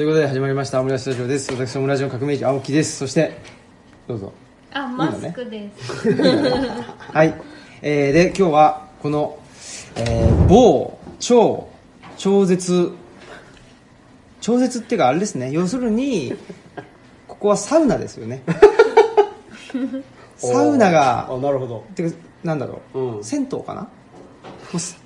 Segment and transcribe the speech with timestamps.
[0.00, 1.52] ということで始まりましたオムライスラジオです。
[1.52, 2.96] 私オムラジオ革命児青木です。
[2.96, 3.36] そして
[4.08, 4.32] どうぞ。
[4.72, 6.10] あ、マスクです。
[7.12, 7.34] はい、
[7.82, 9.38] えー、で今日はこの、
[9.96, 11.68] えー、某超
[12.16, 12.92] 超絶
[14.40, 15.50] 超絶っていうかあれですね。
[15.50, 16.34] 要するに
[17.28, 18.42] ここはサウナですよね。
[20.38, 21.84] サウナがあなるほど。
[21.94, 23.22] てかなんだろう、うん。
[23.22, 23.86] 銭湯かな？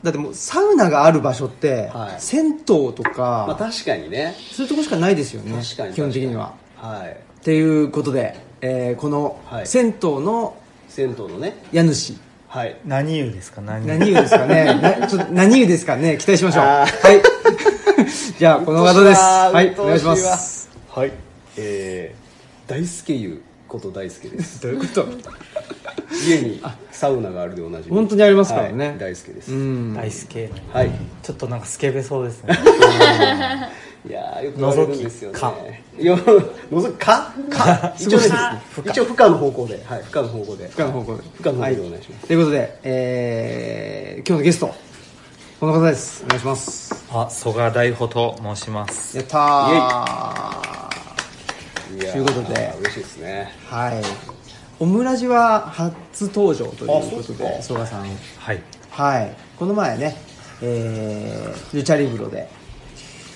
[0.02, 2.20] だってもうサウナがある場所って、はい。
[2.20, 4.34] 銭湯とか、まあ確かにね。
[4.52, 6.54] そういうとこしかないですよね確かに基本的には。
[6.76, 7.10] はい。
[7.10, 9.66] っていうことで、えーこのはい。
[9.66, 10.56] 銭湯の
[10.88, 11.56] 銭湯のね。
[11.72, 12.14] 家主。
[12.48, 12.76] はい。
[12.84, 13.98] 何湯ですか何湯？
[13.98, 14.64] 何湯ですかね。
[15.00, 16.18] なちょっと何湯ですかね。
[16.18, 16.64] 期待しましょう。
[16.64, 17.22] あはい。
[18.38, 19.20] じゃあこの方です。
[19.20, 20.70] はいお願いします。
[20.90, 21.12] はい。
[21.56, 23.42] えー、大輔湯
[23.74, 24.62] こと大輔です。
[24.62, 25.06] どういうこと？
[26.26, 27.94] 家にサウナがあるでおなじみ。
[27.96, 28.60] 本当にありますか？
[28.62, 29.94] らねはい大輔です、うん。
[29.94, 30.90] 大輔はい。
[31.22, 32.56] ちょっとなんかスケベそうですね。
[34.06, 35.38] いやーよく言われるんですよね。
[35.96, 37.32] 覗いや覗きか？
[37.50, 37.94] か。
[37.98, 38.26] 一応ね
[38.84, 39.82] 一応負荷の方向で。
[39.86, 40.68] はい負荷の方向で。
[40.68, 41.22] 負荷の方向で。
[41.22, 44.74] 負荷の方向でお願いします、ということで、えー今日のゲスト
[45.58, 46.22] この方です。
[46.24, 47.04] お願いします。
[47.10, 49.16] あ曽我大穂と申します。
[49.16, 49.72] やったー。
[49.72, 50.83] いやー
[51.98, 52.74] ということで。
[52.80, 53.52] 嬉しいですね。
[53.68, 54.02] はい。
[54.80, 58.06] オムラジは初登場ということで曽我さん。
[58.38, 58.62] はい。
[58.90, 59.36] はい。
[59.56, 60.16] この前ね
[60.62, 62.48] えー、ルチャリブロで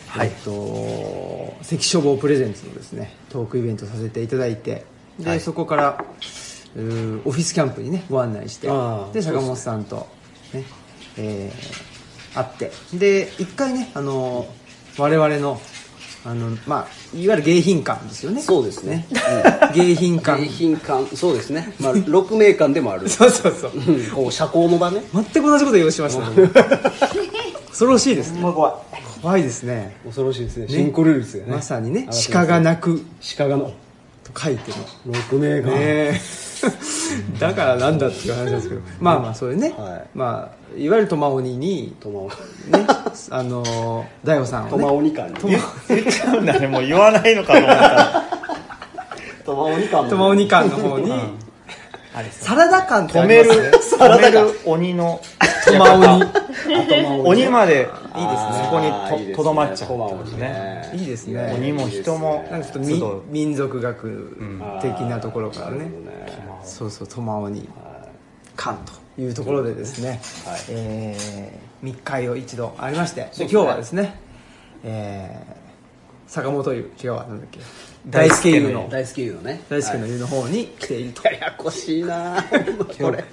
[0.09, 0.29] はい。
[0.29, 4.85] えっと関消防プレゼンツのですねトークイベントさせていただいて
[5.19, 5.41] で、はい。
[5.41, 6.05] そこから
[6.75, 8.69] オフィスキャンプにねご案内して
[9.13, 10.07] で坂本さんと
[10.53, 10.65] ね
[11.17, 11.89] えー
[12.35, 14.47] 会ってで一回ねあの
[14.99, 15.61] 我々の
[16.25, 18.43] あのまあいわゆる迎賓館ですよね。
[18.43, 19.07] そうですね。
[19.75, 20.43] 迎賓館。
[20.43, 21.73] 迎賓館そうですね。
[21.81, 23.09] まあ6名館でもある。
[23.11, 23.73] そうそうそう。
[23.75, 24.11] うん。
[24.11, 25.03] こう社交の場ね。
[25.13, 27.09] 全く同じこと言おうとしました。
[27.69, 28.43] 恐ろしいですね。
[28.43, 28.73] 怖い。
[29.23, 29.97] 怖いですね。
[30.05, 30.69] 恐ろしいですね。
[30.69, 31.53] シンコルールですよね。
[31.53, 33.03] まさにね鹿が鳴く。
[33.37, 33.73] 鹿がの
[34.33, 34.71] と書いて
[35.07, 36.48] の6名館、ねえ
[37.39, 40.03] だからなんだっていう話なんですけど まあまあそれね、はい。
[40.15, 42.33] まあいわゆるトマオニにトマオね
[43.31, 44.97] あの大悟さんトマをね。
[44.99, 45.57] オニ館に
[45.89, 48.23] 言っちゃうんだねもう言わないのかと思った。
[49.45, 51.13] トマオニ館トマオニ館の方に
[52.15, 55.21] あれですサラダ館ってあ止めるりますね止める鬼の
[55.67, 56.25] トマオニ
[57.25, 57.49] 鬼。
[57.49, 58.63] までいいですね。
[58.65, 60.91] そこにととどまっちゃうんですね。
[60.95, 61.55] いいですね。
[61.57, 63.25] 鬼も人もなんかちょっとみ都度。
[63.29, 64.37] 民族学
[64.83, 65.91] 的なところからね
[66.65, 67.69] そうそうトマオニ
[68.57, 68.79] 館
[69.17, 70.61] というところでですね、はい。
[70.71, 74.19] えー密会を一度ありましてで今日はですね、
[74.85, 75.69] えー
[76.27, 77.59] 坂本湯違うわなんだっけ？
[78.07, 78.87] 大輔湯の。
[78.91, 79.63] 大輔湯のね。
[79.71, 82.45] 大輔のはい湯の方に来ていると、ややこしいな
[83.01, 83.25] これ。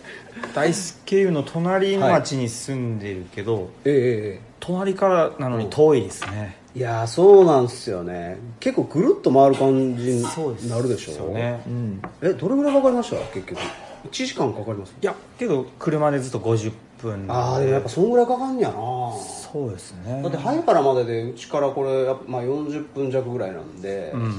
[0.53, 4.42] 大輔湯の隣の町に住んでるけど、ええ。
[4.62, 8.38] 隣からなのに遠いですね、いやーそうなんですよね。
[8.59, 10.24] 結構ぐるっと回る感じに
[10.69, 11.28] なるでしょ？
[11.28, 11.62] よね。
[11.66, 13.16] うん、えどれぐらいかかりました？
[13.34, 13.59] 結局。
[14.12, 16.72] 1時間かかりますいやけど車でずっと50
[17.02, 18.75] 分ああでもやっぱそんぐらいかかんねやな。
[18.75, 20.22] そうですね。
[20.22, 24.31] だって早からまででうちからこれまあ40分弱ぐらいなんで、んうん。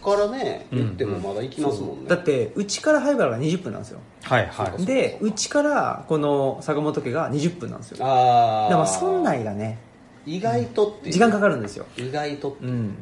[0.00, 4.00] そっからね行ってもまだ行きますもんね、だってうちから灰原が20分なんですよ。
[4.22, 4.86] はいはい。
[4.86, 7.98] でうちからこの坂本家が20分なんですよ。
[7.98, 9.78] だかああらまあ村内がね
[10.26, 11.86] 意外とって時間かかるんですよ。
[11.96, 12.68] 意外とってう。
[12.68, 12.94] ん。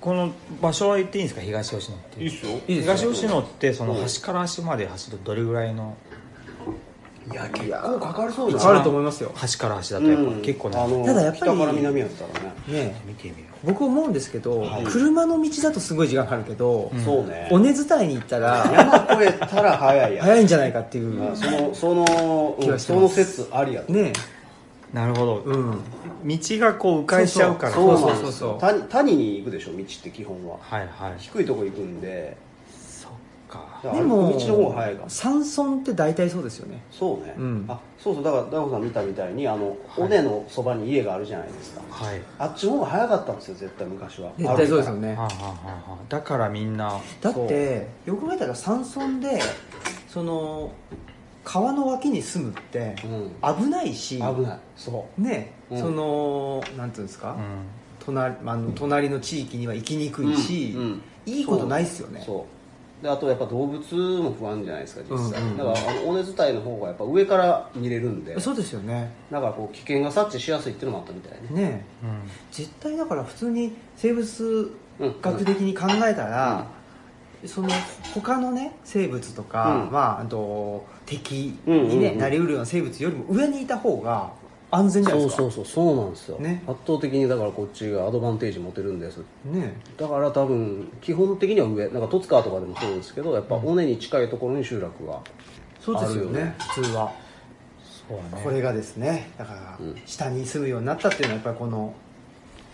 [0.00, 0.32] この
[0.62, 1.42] 場所は言っていいんですか？
[1.42, 2.22] 東吉野って。
[2.22, 2.52] いいっすよ。
[2.52, 2.94] いいですよ。
[2.96, 5.96] 東吉野ってそのうん端から端まで走るとどれぐらいの？
[7.30, 9.30] いや結構かかりそうだかかると思いますよ。
[9.34, 10.42] 端から端だとやっぱうん。
[10.42, 12.52] 結構ね、あのただやっぱり北から南やったらね。
[12.66, 14.84] ね見てみよ僕思うんですけど、はい。
[14.84, 17.04] 車の道だとすごい時間かかるけど、うん。
[17.04, 17.48] そうね。
[17.52, 23.14] 尾根伝いに行ったら山越えたら早いや早いんじゃないかっていうあそのその、うん気がしてます。
[23.14, 23.92] その説ありやと。
[23.92, 24.12] ねう
[24.92, 25.78] なるほど、うん。
[26.24, 27.72] 道がこう迂回しちゃうから。
[27.72, 28.16] そうそう。
[28.16, 30.58] そうそう谷谷に行くでしょ道って基本は。
[30.60, 31.14] はいはい。
[31.18, 32.36] 低いとこ行くんで。
[32.72, 33.12] そっ
[33.48, 33.80] か。
[33.82, 35.08] でも道の方が早いかも。
[35.08, 36.82] 山村って大体そうですよね。
[36.90, 37.64] そうね、うん。
[37.68, 38.24] あそうそう。
[38.24, 39.76] だから大悟さん見たみたいにあの、はい。
[40.02, 41.82] 尾根のそばに家があるじゃないですか。
[41.88, 42.20] はい。
[42.38, 44.32] あっちの方が早かったんですよ絶対昔は。
[44.36, 45.18] 絶対そうですよね。
[46.08, 49.40] だからみんなだってよく考えたら山村で
[50.08, 50.72] その
[51.44, 53.08] 川の脇に住むってう
[53.52, 53.56] ん。
[53.56, 54.58] 危ないし危ない。
[54.76, 55.80] そね、うん。
[55.80, 57.64] そのなんていうんですか、うん。
[57.98, 60.82] 隣あの隣の地域には行きにくいし、うん。
[60.82, 61.02] うん。
[61.26, 62.22] いいことないっすよね。
[62.24, 62.60] そう。
[63.02, 68.38] であとやっぱ動物も不安じゃないですか実際、うんうんだからあの尾根伝いの方がやっぱ上から見れるんで。
[68.38, 69.10] そうですよね。
[69.30, 71.62] だからこう危険が察知しやすいっていうのもあったみたいね。
[71.62, 76.66] ねうん絶対だから普通に生物うん学的に考えたら、
[77.46, 77.68] その
[78.14, 79.92] 他のね生物とか、うん。
[79.92, 84.30] まあ、あと敵に、なりうるような生物よりも上にいた方が
[84.70, 85.42] 安全じゃないそうですか。
[85.42, 86.62] そうそうそうなんですよ、ね。
[86.68, 89.18] 圧倒的にだからこっちがアドバンテージ持てるんです。
[89.44, 89.74] ね。
[89.96, 91.88] だから多分基本的には上。
[91.88, 95.20] なんか戸塚とかでもそうですけどやっぱ尾根に近いところに集落が
[95.80, 96.54] そうですよね。
[96.74, 97.12] 普通は。
[98.08, 98.44] そうだね。
[98.44, 99.96] これがですねだからうん。
[100.06, 101.92] 下に住むようになったっていうのはやっぱりこの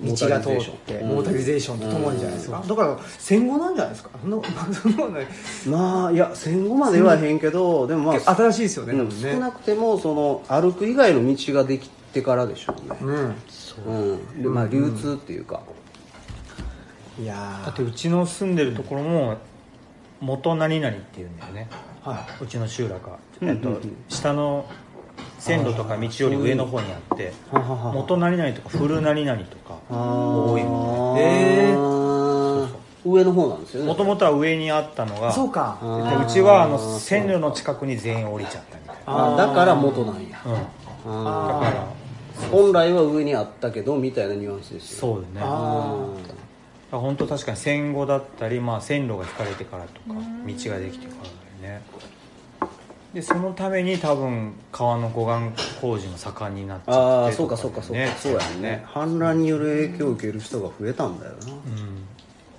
[0.00, 0.76] 道モータが通っリゼーション。
[0.78, 2.64] てうんモータリゼーションとともにじゃないですか。
[2.66, 4.10] だから戦後なんじゃないですか。
[4.20, 4.42] そんな
[4.74, 5.26] そんなことない。
[5.68, 9.08] まあいや戦後まで言わへんけどでもまあ新しいですよねうん。
[9.08, 9.32] 多分ね。
[9.32, 13.34] 少なくてもその歩く以外の道ができてからでしょうね、うん。
[13.86, 14.42] うん。
[14.42, 15.62] でまあ、流通っていうか、
[17.20, 19.38] いやだってうちの住んでるところも
[20.20, 21.68] 元何々っていうんだよね。
[22.04, 23.74] ーはうちの集落は、うんえっとうん。
[23.76, 24.68] うん下の
[25.38, 32.76] 線路とか道より上の方にあって元何々とか古何々とか多いもんねへーー。
[33.04, 33.86] 上の方なんですよね。
[33.86, 35.78] もともとは上にあったのがいそうか。
[35.80, 39.36] うちはあの線路の近くに全員降りちゃったみたいあー。
[39.36, 40.38] だから元なんや。
[40.44, 41.72] な、うん、だあから。
[41.72, 45.00] ー本来は上にあったけどみたいなニュアンスですよ。
[45.00, 45.46] そうだね
[46.92, 51.22] あ本当確かに戦後だったり、まあ、線路が引かれてからとか道ができてから
[51.62, 51.82] だよね
[53.14, 58.84] でそのために多分川の護岸工事も盛んになっちゃってああそうかとそうかそうか、ねそうやね。
[58.88, 61.38] 氾濫による影響を受ける人が増えたんだよな、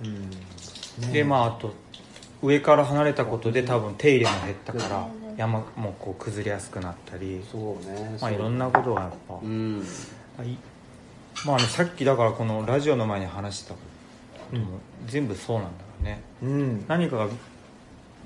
[0.02, 1.12] うん。
[1.12, 1.72] でまああと
[2.42, 7.44] 上から離れたことで多分手入れも減ったから山もこう崩れやすくなったり。
[7.50, 8.18] そうね。
[8.20, 9.86] まあいろんなことがやっぱ、うん。
[10.36, 10.56] はい
[11.46, 13.80] まああのさっきだからこのラジオの前に話したこ
[14.50, 16.22] とも全部そうなんだろうね。
[16.42, 16.84] うん。
[16.88, 17.28] 何かが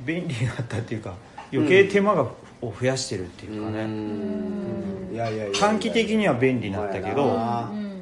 [0.07, 1.15] 便利になったっていうか
[1.53, 2.27] 余計手間が
[2.63, 7.37] を増やしてるっていうかね、短期的には便利になったけど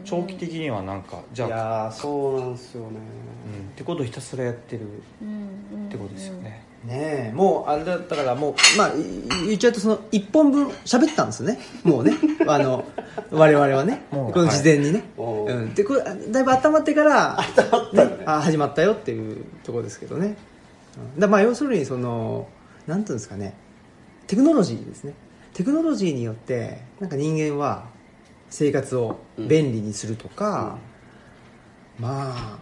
[0.04, 2.88] 長期的にはなんかじゃあ、いやーそうなんですよね。
[2.88, 4.82] うん、ってことをひたすらやってる
[5.22, 11.58] うんってことですよね、ねえもうあれだったからもうまあい言っちゃうとその1本分喋ったんですよね。
[11.82, 12.12] もうね。
[12.46, 12.84] あの
[13.30, 14.02] 我々はね。
[14.10, 20.36] もうこの事前にね、おーうん、でこれだいぶ温まってから 温まったよねあ始まったよっていうところですけどね、
[21.14, 21.20] うん。
[21.20, 23.54] だまあ要するにそのなんていうんですかね
[24.26, 25.14] テクノロジーですね。
[25.54, 27.88] テクノロジーによってなんか人間は
[28.48, 30.78] 生活を便利にするとか、
[31.98, 32.58] まあ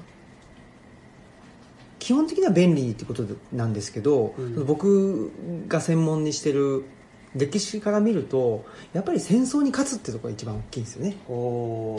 [1.99, 4.65] 基本的には便利ってことなんですけど、うん。
[4.65, 5.31] 僕
[5.69, 6.87] が専門にしてる
[7.35, 11.17] 歴史から見るとやっぱり戦争に勝つってところが一番大きいんですよね。
[11.29, 11.99] おお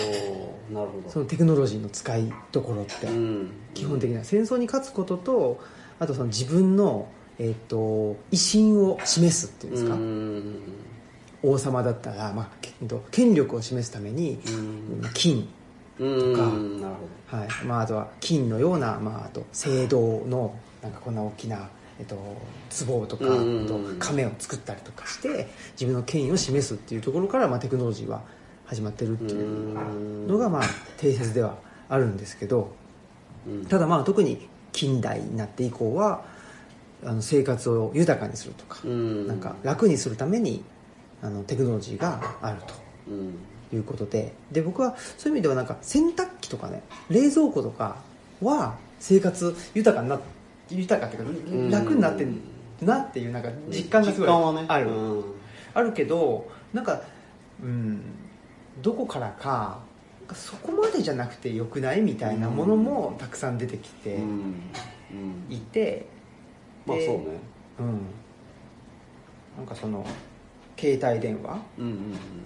[0.72, 1.10] なるほど。
[1.10, 3.52] そのテクノロジーの使いどころって、うん。
[3.76, 4.24] 基本的には。
[4.24, 5.60] 戦争に勝つことと
[6.00, 7.08] あとその自分の、
[7.40, 10.62] えっと威信を示すっていうんですか、うん。
[11.42, 12.50] 王様だったら、まあ
[13.12, 15.10] 権力を示すために、うん。
[15.14, 15.48] 金、
[16.00, 16.36] うん。
[16.36, 17.66] とかはい。
[17.66, 22.16] まあ、あとは金のような、まあ、あと青銅のなんかこんな大きな、えっと、
[22.86, 23.66] 壺とか、うん。
[23.66, 28.22] あと亀を作ったりとかして自分の権威を示すっていうところから、まあ、テクノロジーは
[28.66, 30.64] 始まってるっていうのが、まあ、
[30.98, 31.58] 定説では
[31.88, 32.78] あるんですけど。
[33.70, 36.24] ただまあ特に近代になって以降は
[37.04, 39.28] あの生活を豊かにするとか、うん。
[39.28, 40.64] なんか楽にするために
[41.22, 42.74] あのテクノロジーがあると
[43.08, 43.38] うん。
[43.72, 44.34] いうことで。
[44.52, 47.98] で僕はそういう意味ではなんか洗濯機とかね冷蔵庫とか
[48.42, 50.20] は生活豊かになっ
[50.70, 52.40] 豊かっていうか楽になってん
[52.82, 55.24] なっていうなんか実感がすごいある、うん。
[55.74, 57.02] あるけどなんか
[57.62, 58.02] うん
[58.82, 59.80] どこからか
[60.34, 64.20] そこまでじゃなくてよくないみたいなものもたくさん出てきて
[65.50, 66.06] いて、で
[66.86, 67.24] まあそうね。
[67.80, 68.02] うん。
[69.58, 70.06] なんかその
[70.78, 71.86] 携帯電話うん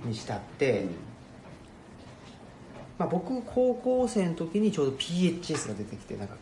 [0.03, 0.89] うんにしたって、うん。
[2.97, 6.35] まあ、僕高校生の時にちょうど PHS が出てきてなんか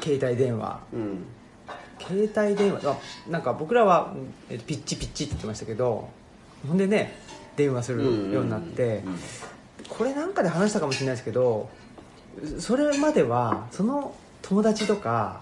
[0.00, 0.80] 携帯電話。
[0.92, 1.24] うん。
[2.00, 2.96] 携帯電話あ
[3.28, 4.14] なんか僕らは
[4.48, 6.08] ピッチピッチって言ってましたけど
[6.66, 7.12] ほんでね
[7.56, 9.18] 電話するようになって、うん。
[9.88, 11.68] これなんかで話したかもしれないですけど
[12.58, 15.40] それまではその友達とか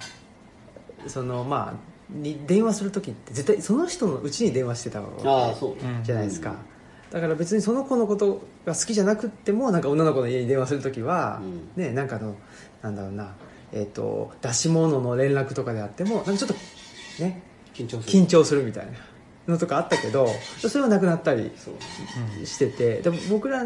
[1.07, 1.75] そのまあ
[2.09, 5.71] に電話する時って絶対その人のうちに電話してたわけああそう。
[5.73, 6.55] うんじゃないですか、
[7.11, 11.41] だから別にその子のことが好きじゃなくってもなんか女の子の家に電話する時は、
[11.77, 11.83] うん。
[11.83, 12.37] ねなんかあの
[12.83, 13.35] なんだろうな
[13.73, 16.55] えっ、と出し物の連絡とかであってもなんかちょっと
[17.23, 17.43] ね
[17.75, 18.25] 緊張する。
[18.25, 18.93] 緊張するみたいな
[19.49, 21.53] のとかあったけどそれはなくなったり
[22.45, 23.65] しててでも僕ら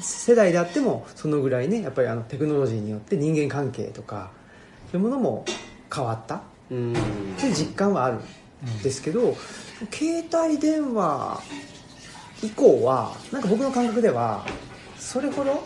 [0.00, 4.30] 世代であってもそのぐらいねやっぱりあのテクノロジーによって人間関係とか
[4.96, 5.44] いうものも
[5.94, 6.42] 変わった？
[6.70, 6.92] うん。
[6.92, 6.96] っ
[7.38, 8.18] ていう実感はある。
[8.64, 9.36] んですけど、
[9.92, 11.42] 携帯電話
[12.42, 14.46] 以降はなんか僕の感覚では
[14.96, 15.62] それほど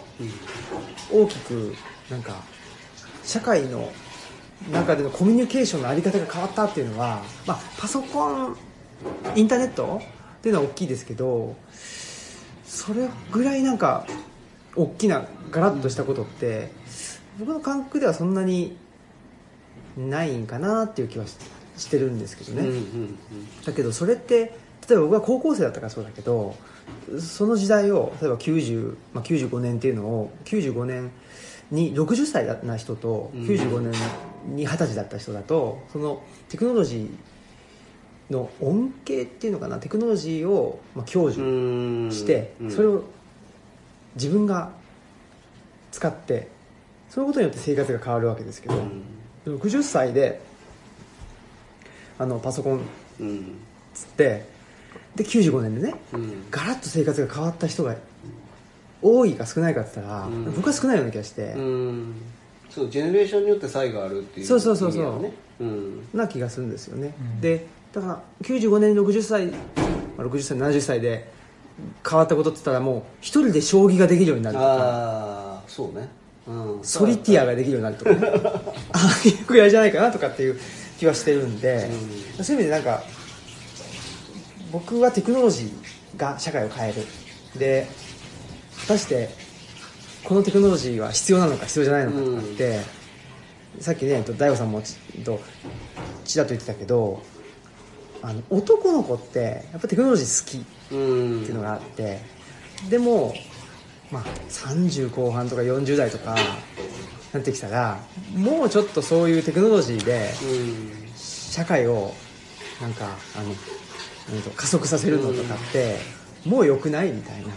[1.13, 1.77] 大きく
[2.11, 2.43] なんか
[3.23, 3.93] 社会の
[4.73, 8.57] 中でのコミュニケーションのあり方が変わったっていうのは、まあ、パソコン
[9.37, 11.55] インターネットでっていうのは大きいですけど
[12.65, 14.07] それぐらいなんか
[14.75, 16.73] 大きなガラッとしたことって
[17.39, 18.77] 僕の感覚ではそんなに
[19.99, 21.37] ないんかなっていう気はし
[21.77, 23.19] してるんですけどね、うんうん
[23.65, 24.57] だけどそれって
[24.89, 26.57] 例えば僕が高校生だったからそうだけど
[27.21, 31.11] その時代を例えば90、まあ、95年っていうのを95年
[31.71, 33.43] に60歳な人とうん。
[33.43, 33.93] 95年
[34.57, 42.13] に20歳だった人だとそのテクノロジーの恩恵っていうのかなテクノロジーをまあ享う受ん。
[42.13, 42.71] してうん。
[42.71, 43.05] それを
[44.15, 44.73] 自分が
[45.93, 46.49] 使って
[47.11, 48.77] そのことによって生活が変わるわけですけど。
[48.77, 49.18] うん
[49.57, 50.41] 60歳で
[52.19, 52.81] あのパソコン
[53.21, 53.59] うん。
[53.95, 54.47] つって
[55.17, 56.47] で95年でねうん。
[56.51, 57.97] ガラッと生活が変わった人が
[59.01, 60.45] 多いか少ないかって言ったら、うん。
[60.55, 62.15] 僕は少ないような気がして、うん。
[62.69, 65.03] そうジェネレーションによって差異があるっていうそうそうそうそう。
[65.03, 65.33] 意味だよね。
[65.61, 66.09] うん。
[66.13, 67.41] な気がするんですよね、うん。
[67.41, 69.55] でだから95年60歳ま
[70.19, 71.31] あ60歳70歳で
[72.09, 74.67] 変わったことって言ったらもう一人で将棋ができるようになるとか。
[74.67, 76.09] ああそうね
[76.49, 76.85] うん。
[76.85, 78.13] ソリティアができるようになるとか。
[78.13, 78.21] ね。
[78.93, 80.59] ああいうぐらいじゃないかなとかっていう
[80.99, 81.91] 気はしてるんで、
[82.43, 83.03] そういう意味でなんか
[84.73, 87.07] 僕はテクノロジーが社会を変える。
[87.59, 87.87] で
[88.81, 89.31] 果たして
[90.25, 92.81] このテクノロジーは必要なのか必要じゃないのかとかって、
[93.81, 95.41] さっきね大悟さんもちと
[96.25, 97.23] ちらっと言ってたけど
[98.23, 102.21] あの男の子ってやっぱテクノロジー好きうんっていうのがあって
[102.91, 103.35] でも、
[104.11, 106.35] まあ、30後半とか40代とか
[107.33, 107.99] なってきたら
[108.35, 111.09] もうちょっとそういうテクノロジーでうん。
[111.59, 112.13] 社会を
[112.81, 113.47] なんかあの
[114.33, 115.97] なんと加速させるのとかって
[116.45, 117.49] もう良くないみたいな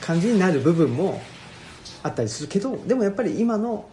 [0.00, 1.20] 感じになる部分も
[2.02, 3.88] あったりするけどでもやっぱり今の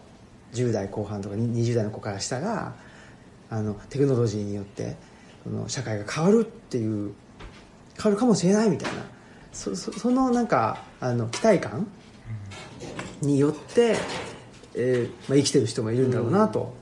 [0.52, 2.76] 10代後半とか20代の子からしたら
[3.50, 4.96] あのテクノロジーによって
[5.42, 7.12] その社会が変わるっていう
[8.00, 9.02] 変わるかもしれないみたいな
[9.56, 11.86] そそそのなんかあの期待感
[13.22, 13.96] によって、
[14.74, 16.74] えーまあ、生きてる人もいるんだろうなと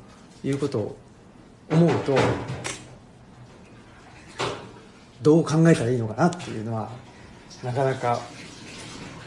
[0.42, 0.96] いうことを
[1.70, 2.16] 思うと
[5.22, 6.90] どう考えたらいいのかなっていうのは
[7.62, 8.18] なかなか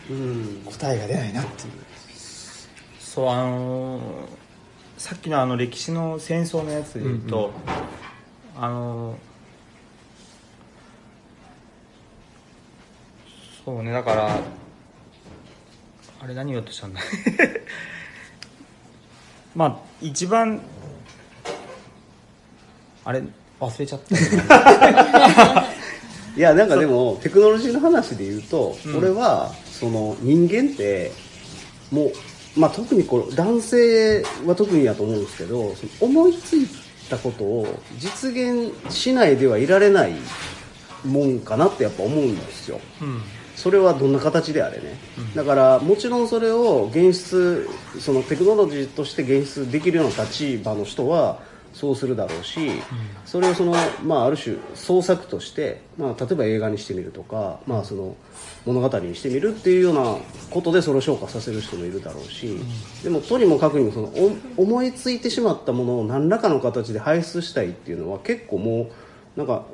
[0.10, 1.72] うん答えが出ないなっていう。
[3.00, 4.02] そうあのー
[4.98, 7.52] さっきのあの歴史の戦争のやつで言うと、
[8.56, 9.16] あのー
[13.68, 14.40] そうねだから
[16.22, 17.02] あれ何言おうとしたんだ？
[19.54, 20.62] まあ一番
[23.04, 23.22] あれ
[23.60, 25.66] 忘れちゃった。
[26.38, 31.12] いやなんかでもテクノロジーの話で言うと、うん俺はその人間って
[31.92, 32.14] もう、
[32.60, 36.70] まあ、特にこう男性は特にやと思うんですけどその思いつい
[37.10, 40.14] たことを実現しないではいられない
[41.04, 42.80] もんかなってやっぱ思うんですよ。
[43.02, 43.22] うん
[43.58, 44.98] それはどんな形であれね、
[45.36, 47.68] だからもちろんそれを現出
[48.00, 51.40] そのテクノロジーとして現出できるような立場の人は
[51.74, 52.72] そうするだろうし、
[53.26, 58.16] それをその、まあ、ある種創作として、まあ、例えば映画にしてみるとか、まあ、その
[58.66, 60.18] 物語にしてみるっていうような
[60.52, 62.60] ことでそれを昇華させる人もいるだろうし、
[63.04, 64.08] でもとにもかくにもその
[64.58, 68.92] お思いついてしまったものを何らかの形で排出したいっていうのは結構も
[69.36, 69.66] うなんか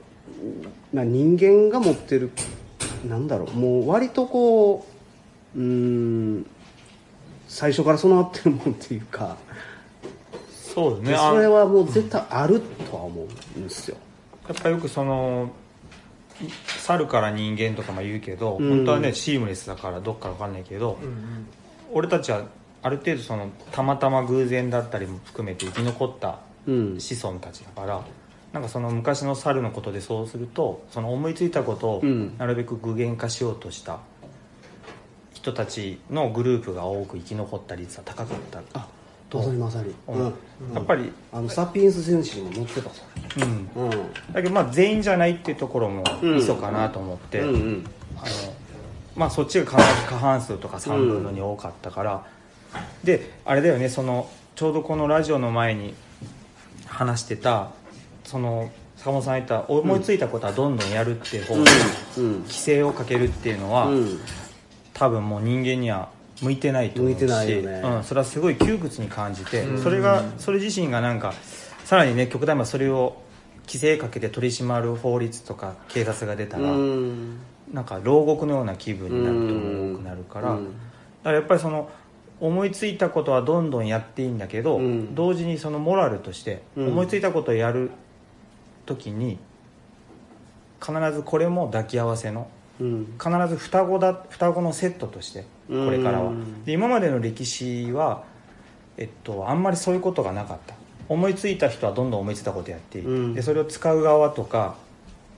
[0.94, 2.32] な人間が持ってる
[3.08, 3.52] なんだろう。
[3.52, 4.86] もう割とこ
[5.56, 6.46] ううーん
[7.48, 9.38] 最初から備わってるもんっていうか、
[10.02, 10.10] で
[10.52, 11.14] そうね。
[11.14, 13.98] あそれはもう絶対あるとは思うんですよ。
[14.48, 15.52] やっぱよくその
[16.68, 18.70] 猿から人間とかも言うけど、うん。
[18.78, 20.98] 本当はねシームレスだからどっかわかんないけど、
[21.92, 22.46] 俺たちは
[22.82, 27.00] ある程度そのたまたま偶然だったりも含めて生き残ったうん。
[27.00, 28.02] 子孫たちだから
[28.54, 32.38] なんかその昔の猿のことでそうするとその思いついたことをうん。
[32.38, 34.00] なるべく具現化しようとした
[35.34, 38.88] 人たちのグループが多く生き残った率は高かったあ
[39.34, 39.96] まさにまさに、う。
[40.10, 40.20] うん。
[40.28, 40.34] ん
[40.76, 43.02] やっぱり、あのサピエンス戦士にも載ってたそ
[43.38, 44.14] うん、れうん。
[44.32, 46.36] だけどまあ全員じゃないっていうところもうん。
[46.36, 47.90] ミソかなと思って、うんうん。
[48.18, 48.28] あの
[49.16, 52.26] まあそっちが必ず過半数とか3分の2多かったから、
[53.04, 55.94] であれだよねそのちょうどこのラジオの前に
[56.86, 57.72] 話してた
[58.24, 61.66] その坂本さんが言った思いついたことはどんどんやるっていう方に
[62.18, 62.42] うん。
[62.44, 64.20] 規制をかけるっていうのは、うん。
[64.94, 66.10] 多分もう人間には
[66.42, 67.82] 向いてないと思うしね。
[67.84, 69.82] うん、それはすごい窮屈に感じて、うん。
[69.82, 71.34] それがそれ自身がなんか
[71.84, 73.18] さらにね極端にはそれを
[73.66, 77.38] 規制かけて取り締まる法律とか警察が出たら、うん。
[77.74, 80.66] なんか牢獄のような気分になることも多くなるから、うん。
[80.66, 80.70] だ
[81.24, 81.90] からやっぱりその
[82.40, 85.16] 思いついたことはどんどんやっていいんだけど、うん。
[85.16, 86.88] 同時にそのモラルとしてうん。
[86.90, 87.92] 思いついたことをやる
[88.86, 89.38] 時に
[90.82, 92.50] 必ずこれも抱き合わせの
[92.80, 93.18] うん。
[93.22, 96.32] 必ず双子だ双子のセットとしてこれからは。
[96.32, 98.24] うんで今までの歴史は、
[98.98, 100.76] えっと、あんまりそういうことがなかった。
[101.10, 103.34] 思いついた人はどんどん思いついたことやっていい、うん。
[103.34, 104.76] でそれを使う側とか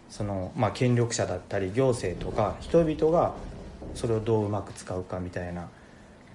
[0.10, 3.34] その、まあ、権力者だったり行政とか人々が
[3.96, 5.68] それをどううまく使うかみたいな、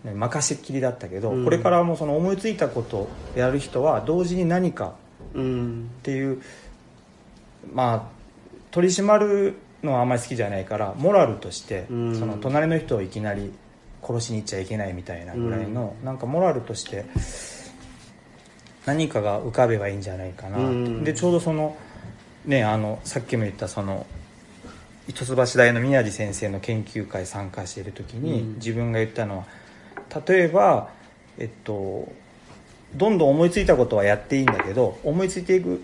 [0.05, 1.45] ね任せっきりだったけど、うん。
[1.45, 4.95] これからはもうその思いついたことをやる人は同時に何か
[5.35, 5.91] うん。
[6.01, 6.43] っていう
[7.73, 8.03] まあ
[8.71, 12.19] 取り締まるのはあんまり好きじゃないからモラルとして、うん。
[12.19, 13.53] その隣の人をいきなり
[14.03, 17.05] 殺しに行っちゃいけないみたいなぐらいの、なんかモラルとして
[18.87, 21.05] 何かが浮かべばいいんじゃないかな、うん。
[21.05, 21.77] でちょうどその
[22.45, 24.07] ねあのさっきも言ったその
[25.09, 28.55] 一橋大の宮地先生の研究会参加している時に、うん。
[28.55, 29.45] 自分が言ったのは
[30.27, 30.91] 例えば
[31.39, 32.11] えっと
[32.97, 35.83] どんどん思いついたことはやっていいんだけど思いついていく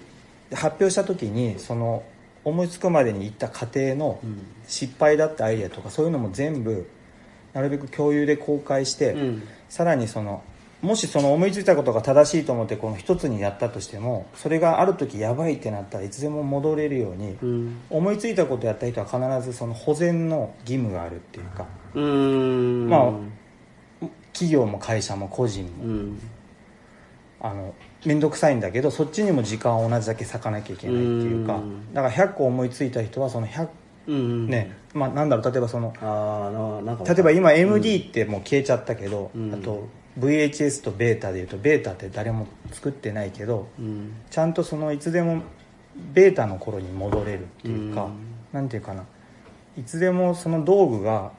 [0.52, 2.04] 発表した時にその
[2.44, 4.46] 思いつくまでに行った過程のうん。
[4.68, 6.88] 失敗だったアイデアとかそういうのも全部
[7.52, 9.42] なるべく共有で公開して、うん。
[9.68, 10.42] さらにその
[10.82, 17.76] もしその思いついたことが正しいと思ってこの一つにやったとしてもそれがある時やばいってなったらいつでも戻れるように、うん。
[17.90, 22.88] 思いついたことやった人は必ずその保全の義務があるっていうかうん。
[22.88, 23.12] ま
[24.32, 26.20] 企業も会社も個人もうん。
[27.40, 27.74] あの
[28.04, 31.94] 面倒くさいんだけどそっちにも時間を同じだけ割かなきゃいけないっていうかうん。
[31.94, 33.68] だから100個思いついた人はその100
[34.08, 35.92] うんね、まあなんだろう例えばその
[37.04, 39.52] 例えば今 MD ってもう消えちゃったけど、うん。
[39.52, 39.88] あと
[40.20, 44.14] VHS とベータでいうとベータって誰も作ってないけどうん。
[44.30, 45.42] ちゃんとそのいつでも
[46.12, 48.12] ベータの頃に戻れるっていうか、うん。
[48.52, 49.04] なんていうかな。
[49.76, 51.32] いつでもその道具が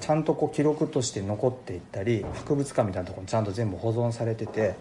[0.00, 4.74] ちゃんとこう記録として残っていったり博物館みたいなところにちゃんと全部保存されてて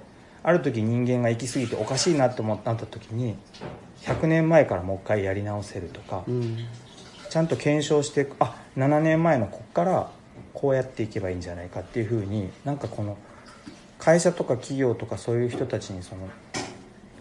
[0.44, 3.36] ある時人間が行き過ぎておかしいなって思った時に
[4.02, 6.58] 100年前からもう一回やり直せるとか、うん。
[7.30, 10.12] ちゃんと検証してあ7年前のこっから
[10.54, 13.18] こうやっていけばいいんじゃないかっていうふうになんかこの
[13.98, 16.30] 会社とか企業とかそういう人たちにその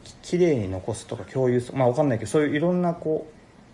[0.04, 3.26] ききれいに残すとか共有すまあ分かんないけどそういういろんなこ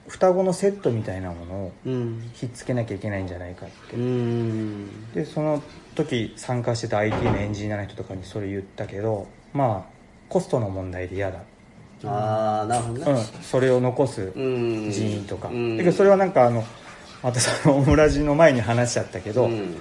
[0.06, 2.30] う双子のセットみたいなものをうん。
[2.34, 3.96] ひっつけなきゃいけないんじゃないかって。
[3.96, 5.12] うん。
[5.12, 5.62] でその
[5.94, 9.92] 時参加してた IT のエンジニアの人とかにそれ言ったけどまあ
[10.28, 11.38] コストの問題で嫌だ、
[12.04, 13.12] ああなるほどね。
[13.12, 14.90] うん、それを残すうん。
[14.90, 15.76] 人員とか、うん。
[15.76, 16.64] だけどそれはなんかあの
[17.22, 19.76] またそのオムラジの前に話しちゃったけど、うん。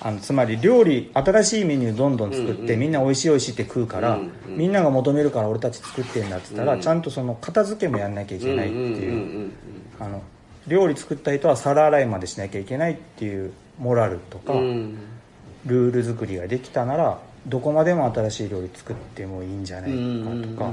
[0.00, 4.58] あのつまり料理新しいメニューどんどん作って、うんうんみんな美味しい美味しいって食うから、うんうん。
[4.58, 6.80] みんなが求めるから俺たち作ってんだっつったら、うん。
[6.80, 9.52] ちゃんとその片付けもやんなきゃいけないっていう,、うんうん
[10.00, 10.22] あの
[10.66, 14.52] 料理作った人は皿洗いまでしなきゃいけないっていうモラルとか、
[15.66, 19.96] ルール作りができたならどこまでも新しい料理作ってもいいんじゃないか
[20.48, 20.70] とか、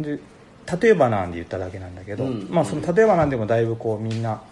[0.00, 0.18] で
[0.80, 4.42] 例えばなんで言っただけなんだけど、うんまあその例えばなんでもだいぶこうみんな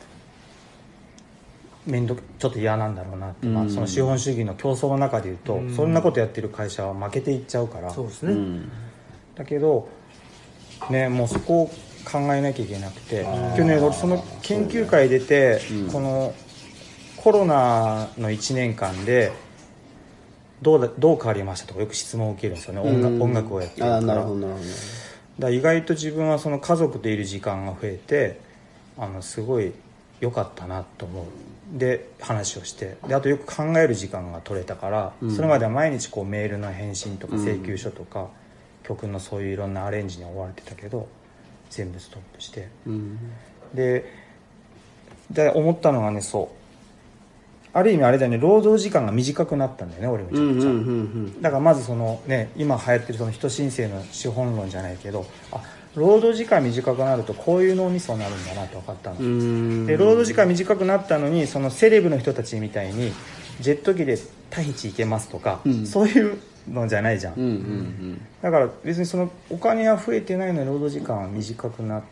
[1.87, 3.70] 面倒ちょっと嫌なんだろうなって、まあ、うん。
[3.70, 5.74] その資本主義の競争の中で言うと、うん。
[5.74, 7.90] そんなことやってる会社は負けていっちゃうから。
[7.90, 8.72] そうですね、うん。
[9.35, 9.88] だけど
[10.90, 11.66] ねもうそこを
[12.11, 13.46] 考えなきゃいけなくてあー。
[13.48, 15.90] 今日ね俺その研究会出て、うん。
[15.90, 16.35] この
[17.16, 19.33] コロナの1年間で
[20.62, 22.81] どうだどう変わりましたとかよく質問を受けるんですよね。
[22.81, 23.23] 音楽,、うん。
[23.23, 24.01] 音楽をやってるから。
[24.01, 24.64] なるほどなるほど。
[25.38, 28.38] だ意外と自分はその家族といる時間が増えて
[28.99, 29.73] あのすごい
[30.20, 31.79] 良かったなと思う。
[31.79, 32.96] で話をして。
[33.07, 35.35] であとよく考える時間が取れたから、うん。
[35.35, 38.29] それまでは毎日こうメールの返信とかうん請求書とか、
[38.83, 41.09] 曲のそういういろんなアレンジに追われてたけど
[41.70, 42.68] 全部ストップして。
[42.87, 43.18] うん。
[43.73, 44.05] で
[45.31, 46.60] で思ったのがねそう
[47.72, 51.42] ある意味あれだよね労働時間が短くなったんだよね俺めちゃくちゃ、うんうんうん。
[51.42, 55.62] だからまずそのね今流行ってるその人申請の資本論じゃないけどあ
[55.94, 59.87] 労働時間短くなるとこういう脳みそになるんだなって分かったの、うん。
[59.87, 63.12] で労働時間短くなったのにそのセレブの人たちみたいに
[63.61, 64.18] ジェット機で
[64.50, 65.87] タヒチ行けますとか、うん。
[65.87, 72.02] そういうのじゃないじゃん、うんうんだから別にそのお金は増えてないのに労働時間は短くなっ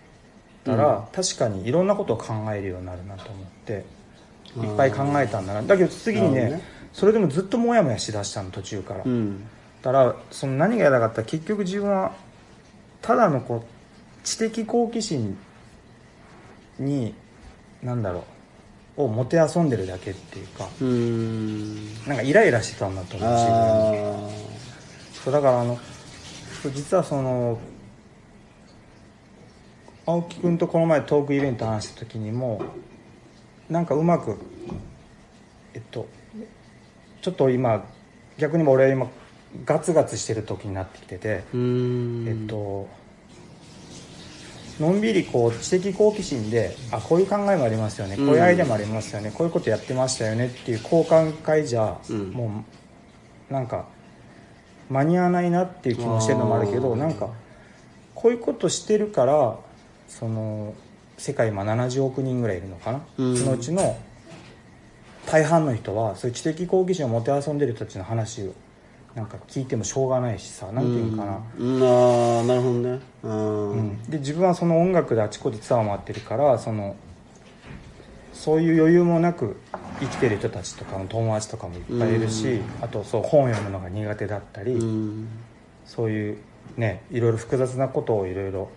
[0.63, 3.85] たら、確かにいろんなことを考えるようになるなと思って
[4.57, 5.63] いっぱい考えたんだな。
[5.63, 6.63] だけど次にねね。
[6.93, 9.11] それでもずっとモヤモヤしだしたの途中から、うん。
[9.11, 9.49] うん
[9.83, 12.13] だからその何が嫌だかったら結局自分は
[13.01, 15.39] ただのこう知的好奇心
[16.79, 17.15] に
[17.83, 18.25] 何だろ
[18.97, 21.95] うをもてあそんでるだけっていうかうん。
[22.07, 23.53] なんかイライラしてたんだと思う自分
[23.93, 23.99] に。
[23.99, 24.49] あ
[25.25, 25.79] そうだからあの
[26.75, 27.59] 実はその
[30.07, 32.63] 青木君とこの前トークイベント話した時にも
[33.71, 34.39] なんかうまく
[35.75, 36.07] えっと
[37.21, 37.85] ちょっと今
[38.39, 39.09] 逆にも俺は今
[39.65, 42.89] ガツガツしてる時になってきてて、えっと
[44.79, 48.17] のんびりこう知的好奇心であこういう考えもありますよね。
[48.17, 52.31] こういうアイデアもありますよね、こういうことやってましたよねっていう交換会じゃ、うん。
[52.31, 52.65] も
[53.51, 53.87] うなんか
[54.89, 57.31] 間に合わないなっていう気もしてるのもあるけどなんか
[58.15, 59.59] こういうことしてるから
[60.09, 60.75] その
[61.19, 63.37] 世界今70億人ぐらいいるのかな、うん。
[63.37, 63.99] そのうちの
[65.27, 68.55] 大半の人はそういう知的好奇心をもてあそんでる人たちの話を
[69.15, 71.83] なんか聞いてもしょうがないしさなんていうのかな、うん。
[71.83, 73.01] ああなるほどね。
[73.25, 73.71] うん。
[73.73, 74.03] うん。
[74.05, 76.97] で自分はその音楽であちこちツアーを回ってるからその
[78.33, 79.57] そういう余裕もなく
[80.01, 85.29] 生きてる人たちとかの友達とかもいっぱいいるし、あとそう本読むのが苦手だったり、うん。
[85.85, 86.39] そういう
[86.77, 88.71] ねいろいろ複雑なことをいろいろ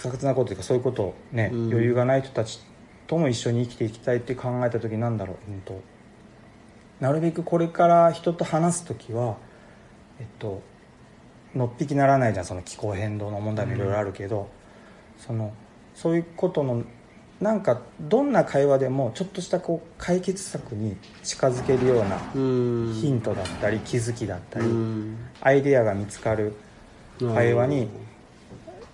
[0.00, 1.68] 複雑なことというかそういうことをね、うん。
[1.68, 2.60] 余裕がない人たち
[3.06, 5.80] とも一緒に生きていきたいって考えた時なんだろう、うん、と。
[7.00, 9.36] なるべくこれから人と話す時は
[10.18, 10.62] えっと
[11.54, 14.48] のっぴきならないじゃんその気候変動の問題もいろいろあるけど、
[15.18, 15.52] その
[15.94, 16.84] そういうことの
[17.40, 22.94] なんかどんな会話でもちょっとしたこう解決策に近づけるようなうん。
[23.00, 25.16] ヒントだったり気づきだったり、うん。
[25.40, 26.54] アイデアが見つかる
[27.18, 27.88] 会話に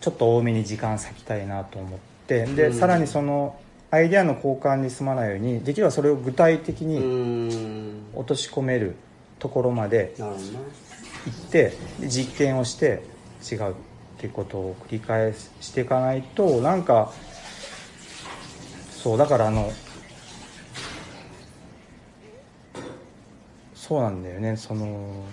[0.06, 2.72] ちょっと多めに時間割きたいなと思ってで、うん。
[2.78, 3.58] さらにその
[3.90, 8.02] アイデアの交換に済まないようにできればそれを具体的うにん。
[8.14, 8.94] 落とし込める
[9.40, 13.02] ところまで行ってで実験をして
[13.50, 13.74] 違うっ
[14.18, 17.12] ていうことを繰り返していかないとなんか
[18.92, 19.72] そうだからあの
[23.74, 25.24] そうなんだよねその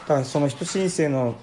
[0.00, 1.34] だからその人申請の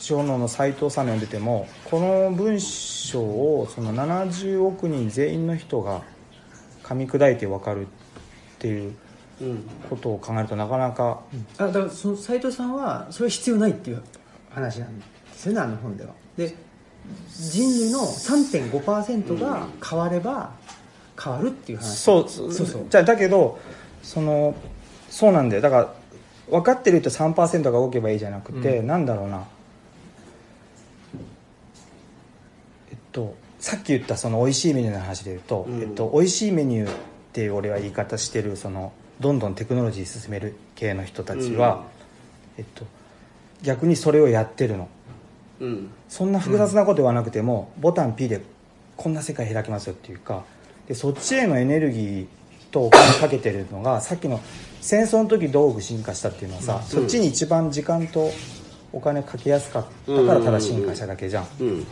[0.00, 6.02] 司法能の斎藤さんの読んでてもこの文章をその70億人全員の人が
[6.82, 7.88] 噛み砕いて分かるっ
[8.58, 8.96] ていう
[9.40, 11.20] うんことを考えるとなかなか
[11.58, 14.02] あだからその斉藤さんはそれは必要ないっていう
[14.50, 16.10] 話なんですよねあの本では。
[16.36, 16.54] で
[17.28, 20.52] 人類の3.5%が変われば
[21.22, 21.98] 変わるっていう話。
[21.98, 22.66] そうそうそう。
[22.66, 23.58] そうじゃあだけど
[24.02, 24.54] その
[25.08, 25.62] そうなんだよ。
[25.62, 25.94] だから
[26.50, 28.86] 分かってる人3%が動けばいいじゃなくて、うん。
[28.86, 29.44] なんだろうな
[32.90, 35.80] えっとさっき言ったその美味しいメニューの話で言うと、うん。
[35.82, 36.94] えっと、美味しいメニューっ
[37.32, 41.84] ていう俺は言い方してるそのどんどんテクノロジー進める系の人たちは、
[42.56, 42.84] えっと、
[43.62, 44.88] 逆にそれをやってるの。
[45.60, 45.90] うん。
[46.08, 48.40] そんな複雑なこと言わなくても、ボタン P で
[49.00, 50.44] こんな世界開きますよっていうか
[50.86, 52.26] でそっちへのエネルギー
[52.70, 54.40] とお金かけてるのがさっきの
[54.82, 58.30] 戦争の時道具進化したっていうのはさ、そっちに一番時間と
[58.92, 61.86] お金かけやすかったからただ進化しただけじゃん、うん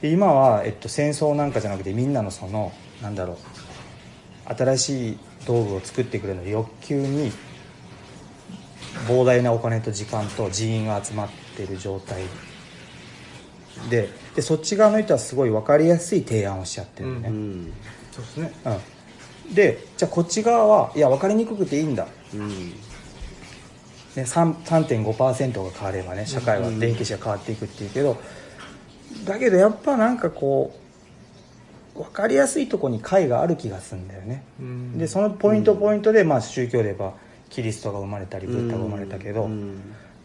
[0.00, 7.32] で今は、えっと、戦争なんかじゃなくてみんなのそのなんだろう新しい道具を作ってくれるの欲求に
[9.06, 12.28] 膨大なお金と時間と人員が集まってる状態。
[13.88, 17.72] ででそっち側の人はすごい分かりやすい提案をしちゃってるんだよね、うん。
[18.10, 18.52] そうですね。
[18.64, 18.70] う
[19.50, 19.54] ん。
[19.54, 22.70] でじゃあこっち側はいや分かりにくくていいんだ、うん。
[24.16, 28.20] ね、3 3.5%が変わればね社会は電気史が変わっていくっていうけど、
[29.24, 30.74] だけどやっぱなんかこ
[31.94, 34.98] う分かりやすいとこに解がある気がするんだよね、うん。
[34.98, 37.12] でそのポイントポイントで、まあ、宗教で言えば
[37.50, 39.80] キリストが生まれたりブッダが生まれたけど、うん。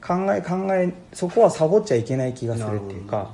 [0.06, 3.32] 考え考えそこはサボっちゃいけない気がするっていうか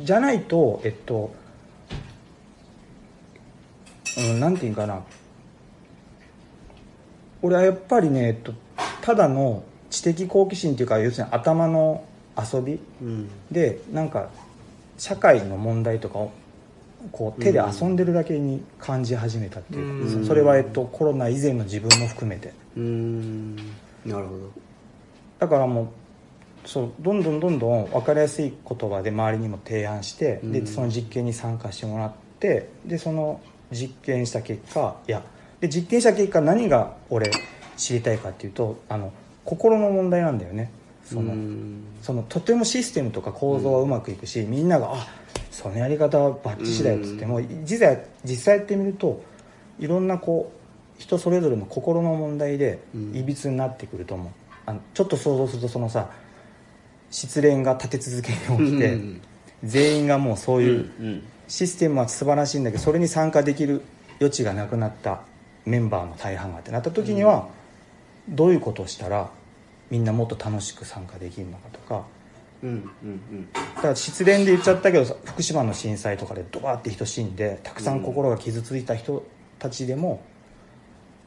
[0.00, 1.32] じゃないとえっと
[4.18, 5.02] うんなんていうかな。
[7.42, 8.52] 俺はやっぱりね、えっと、
[9.02, 12.02] ただの知的好奇心っていうか要するに頭の
[12.36, 13.30] 遊びうん。
[13.52, 14.30] でなんか
[14.98, 16.32] 社会の問題とかを
[17.12, 20.26] こう手で遊んでるだけに感じ始めたっていうか、うん。
[20.26, 22.52] それは、えっと、コロナ以前の自分も含めて。
[22.76, 23.56] うん。
[23.56, 24.50] なるほど。
[25.38, 25.88] だからもう
[26.68, 30.52] そうどんどんどんどん分かりやすい言葉で周りにも提案して、うん。
[30.52, 35.22] でその実験に参加してもらってでその実験した結果いや
[35.60, 37.30] で実験した結果何が俺
[37.76, 39.12] 知りたいかっていうとあの
[39.44, 40.70] 心の問題なんだよね
[41.06, 41.84] その,、うん。
[42.02, 45.06] そのとてもシステムとか構造はうまくいくし、みんなが「あ
[45.50, 49.22] そのやり方はバッチシだよ」っつっても、実際実際やってみると
[49.78, 50.52] いろんなこ
[50.98, 53.16] う人それぞれの心の問題でうん。
[53.16, 54.28] いびつになってくると思う、
[54.66, 56.10] あのちょっと想像するとそのさ
[57.10, 59.20] 失恋が立て続けに起きて、うん
[59.64, 63.82] 全員がもうそういう、うんシステムは素晴らしいんだけどそれに参加できる
[64.18, 65.20] 余地がなくなった
[65.64, 67.48] メンバーの大半がってなった時には、
[68.28, 69.30] どういうことをしたら
[69.90, 72.04] みんなもっと楽しく参加できるのかとか。
[72.62, 79.24] うんうんだから失恋で言っちゃったけど福島の震災とかでドバーって人死んでたくさん心が傷ついた人
[79.58, 80.22] たちでも、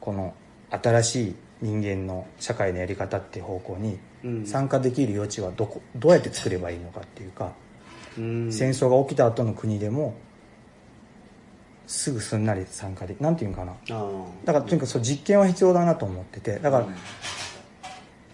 [0.00, 0.34] この
[0.70, 4.46] 新しい人間の社会のやり方っていう方向にうん。
[4.46, 7.52] 参加できる余地はどこどうやって作ればいいのかっていうか
[8.18, 8.52] うん。
[8.52, 10.14] 戦争が起きた後の国でも
[11.86, 13.74] すぐすんなり参加でなんていうんかな。
[14.44, 16.88] だからとにかくそう実験は必要だなと思っててだから、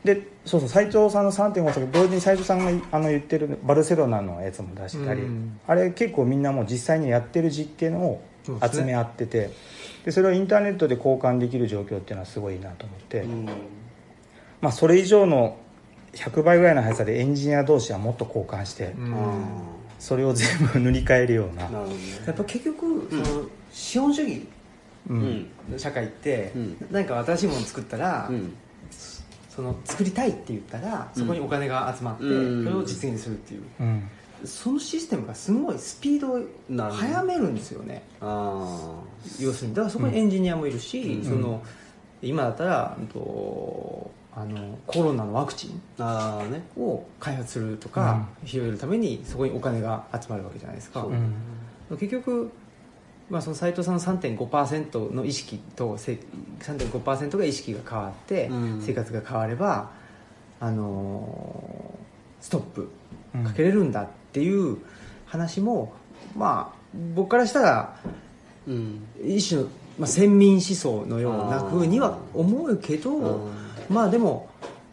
[0.06, 5.60] でそうそう斎藤さんの3.5歳同時に斎藤さんがあの言ってるバルセロナのやつも出したり、うん。
[5.66, 8.22] あれ結構みんなもう実際にやってる実験を
[8.72, 9.50] 集め合ってて
[10.04, 13.46] でそれをインターネットで交換できる状況っていうのはすごいなと思って、うん。
[14.60, 15.58] まあ、それ以上の
[16.12, 19.14] 100倍ぐらいの速さでエンジニア同士はもっと交換して、うん。
[19.14, 19.18] あ
[19.98, 21.66] それを全部塗り替えるような。
[21.66, 21.94] あなね。
[22.24, 24.46] やっぱ結局その資本主義
[25.08, 26.86] ううん社会ってうん。
[26.92, 28.54] 何か新しいものを作ったらうん
[29.56, 32.64] その作りたいって言ったらそこにお金が集まってそうん。
[32.64, 33.62] れを実現するっていう。
[33.80, 34.02] うん。
[34.44, 36.38] そのシステムがすごいスピードを
[36.68, 38.02] なるほど速めるんですよね。
[38.20, 38.92] あ
[39.40, 39.74] 要するに。
[39.74, 41.24] だからそこにエンジニアもいるし、うん。
[41.24, 41.62] その
[42.22, 46.62] 今だったら、うんとあのコロナのワクチンあああね。
[46.76, 51.06] を開発するとか、広げるためにそこにお金が集まるわけじゃないですか、
[51.90, 52.50] 結局、
[53.28, 56.18] まあ、その斉藤さんの3.5%の意識とせ
[56.60, 58.82] 3.5%が意識が変わって、うん。
[58.82, 59.90] 生活が変われば、
[60.60, 62.06] あのー
[62.38, 62.90] ストップ
[63.34, 64.78] うんかけれるんだっていう
[65.26, 65.92] 話も、
[66.36, 66.78] まあ
[67.14, 67.96] 僕からしたら
[68.68, 69.02] うん。
[69.24, 73.50] 一種の、まあ、先民思想のようなふうには思うけど、うん。
[73.90, 74.48] まあでも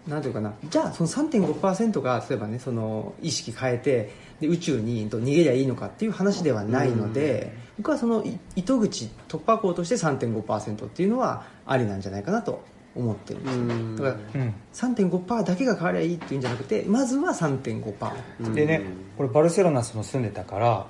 [0.08, 0.54] なんていうかな。
[0.70, 4.12] じゃあその3.5%が例えばねその意識変えて
[4.44, 12.64] で宇宙にと逃げりゃいいのかっていう話ではないので、僕はそのい糸口突破口として3.5%っていうのはありなんじゃないかなと
[12.96, 14.54] 思ってるんですだからうん。
[14.74, 18.54] 3.5%だけが変わりゃいいっていうんじゃなくてまずは3.5%うん。
[18.54, 18.82] でね
[19.18, 20.88] これバルセロナその住んでたから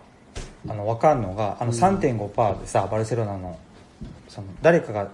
[0.68, 3.60] あの分かるのがあの3.5%でさバルセロナの
[4.28, 5.10] その誰かが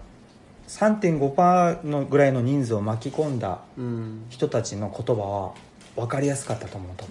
[0.67, 4.25] 3.5%のぐらいの人数を巻き込んだうん。
[4.29, 5.53] 人たちの言葉は
[5.95, 7.05] 分かりやすかったと思うと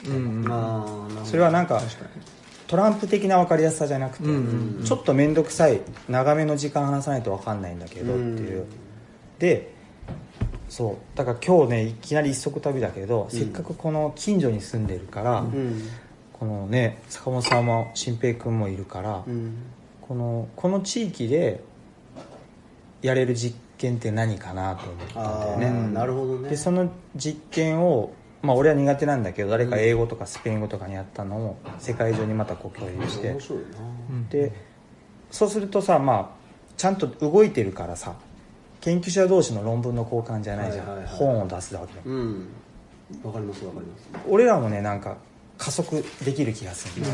[1.25, 1.81] それはなんか
[2.67, 8.67] トランプ的な分かりやすさじゃなくて、うんうんちょっと面倒くさい長めの時間話さないと分かんないんだけどっていう、
[9.38, 9.75] で
[10.69, 11.17] そう。
[11.17, 15.83] だから今日ねいきなり一足旅だけど、せっかくこの近所に住んでるから、うん。
[16.33, 19.57] このね坂本さんも新平君もいるから、うん。
[20.03, 21.62] このこの地域で
[23.03, 25.93] やれる実験って何かなと思ったんだよね。
[25.93, 26.51] なるほどね。
[26.51, 33.31] でその実験をまあ俺は苦手なんだけど誰か英語とかスペイン語とかにやったのを世界中にまたこう共有して。
[33.33, 33.66] 面白いな。
[34.31, 34.53] で
[35.31, 36.38] そうするとさまあ
[36.77, 38.14] ちゃんと動いてるからさ
[38.81, 41.14] 研究者同士の論文の交換じゃないじゃん、はいはいはい。
[41.14, 42.48] 本を出すわけだうん。
[43.24, 44.09] わかりますわかります。
[44.29, 45.16] 俺らもねなんか
[45.59, 47.05] 加速できる気がする、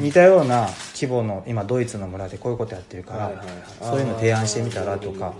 [0.00, 3.56] 似たような規模の今ドイツの村でこういうことやってるから、はいはいはい。
[3.78, 5.34] そういうの提案してみたらとか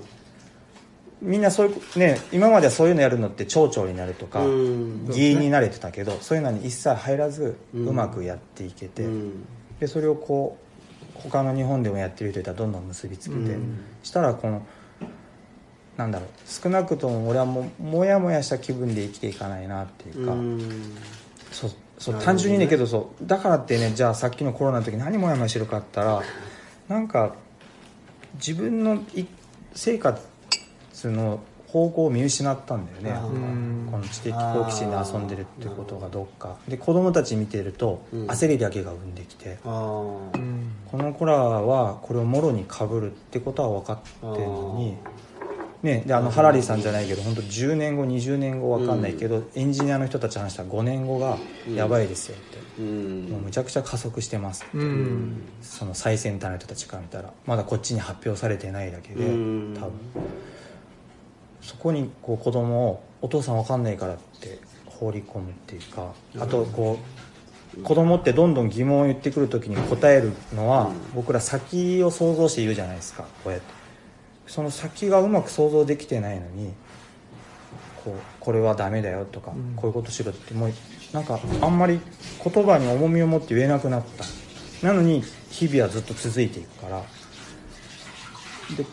[1.22, 5.06] みんなそういうね今まではそういうのやるのって町長になるとか、うん。
[5.10, 9.44] 議員になれてたけどそういうのに一切入らずうまくやっていけて、うん。
[9.78, 10.58] でそれをこ
[11.16, 13.84] う他の日本でもやってる人いたらどんどん結びつけて、うん。
[14.02, 14.66] したらこの
[15.96, 20.96] なんだろう少なくとも俺はもうもやもやした気分で生きていかないなっていうか、うん。
[21.52, 26.22] そうそう単純にねけどそうだからってねじゃあさっきのコロナの時何もやもやしてるかったら
[26.88, 27.34] なんか
[28.34, 29.26] 自分のい
[29.74, 29.98] 生
[31.00, 33.20] 活の方向を見失ったんだよね。
[33.90, 36.56] この知的好奇心で遊んでるっていうことがどっか。
[36.68, 38.26] で子供たち見てるとうん。
[38.26, 40.72] 焦りだけが生んできて、うん。
[40.90, 43.98] この子らはこれをもろにかぶるってことは分かっ
[44.34, 44.96] てるのに
[45.82, 51.38] ね、であのハラリーさんじゃないけど本当10年後20年後分かんないけど、エンジニアの人たち話したら5年後が
[51.72, 53.28] やばいですよって、うん。
[53.30, 55.42] もうむちゃくちゃ加速してます、うん。
[55.62, 59.74] その最先端の人たちから見たらまだこっちに発表されてないだけで、うん。
[59.74, 59.92] 多分
[61.62, 67.20] そこにこう子供をお父さん分かんないからって放り込むっていうかあとこう
[67.82, 70.94] 子供ってどんどん疑問を言ってくる時に答えるのは、うん。
[71.14, 73.66] 僕ら先を想像して言うじゃないですかこうやって。
[74.46, 76.72] その先がうまく想像できてないのに
[78.04, 79.76] こうこれはダメだよとか、うん。
[79.76, 80.72] こういうことしろってもう
[81.12, 82.00] なんかあんまり
[82.42, 84.04] 言葉に重みを持って言えなくなっ
[84.80, 84.86] た。
[84.86, 87.02] なのに日々はずっと続いていくから。
[88.76, 88.84] で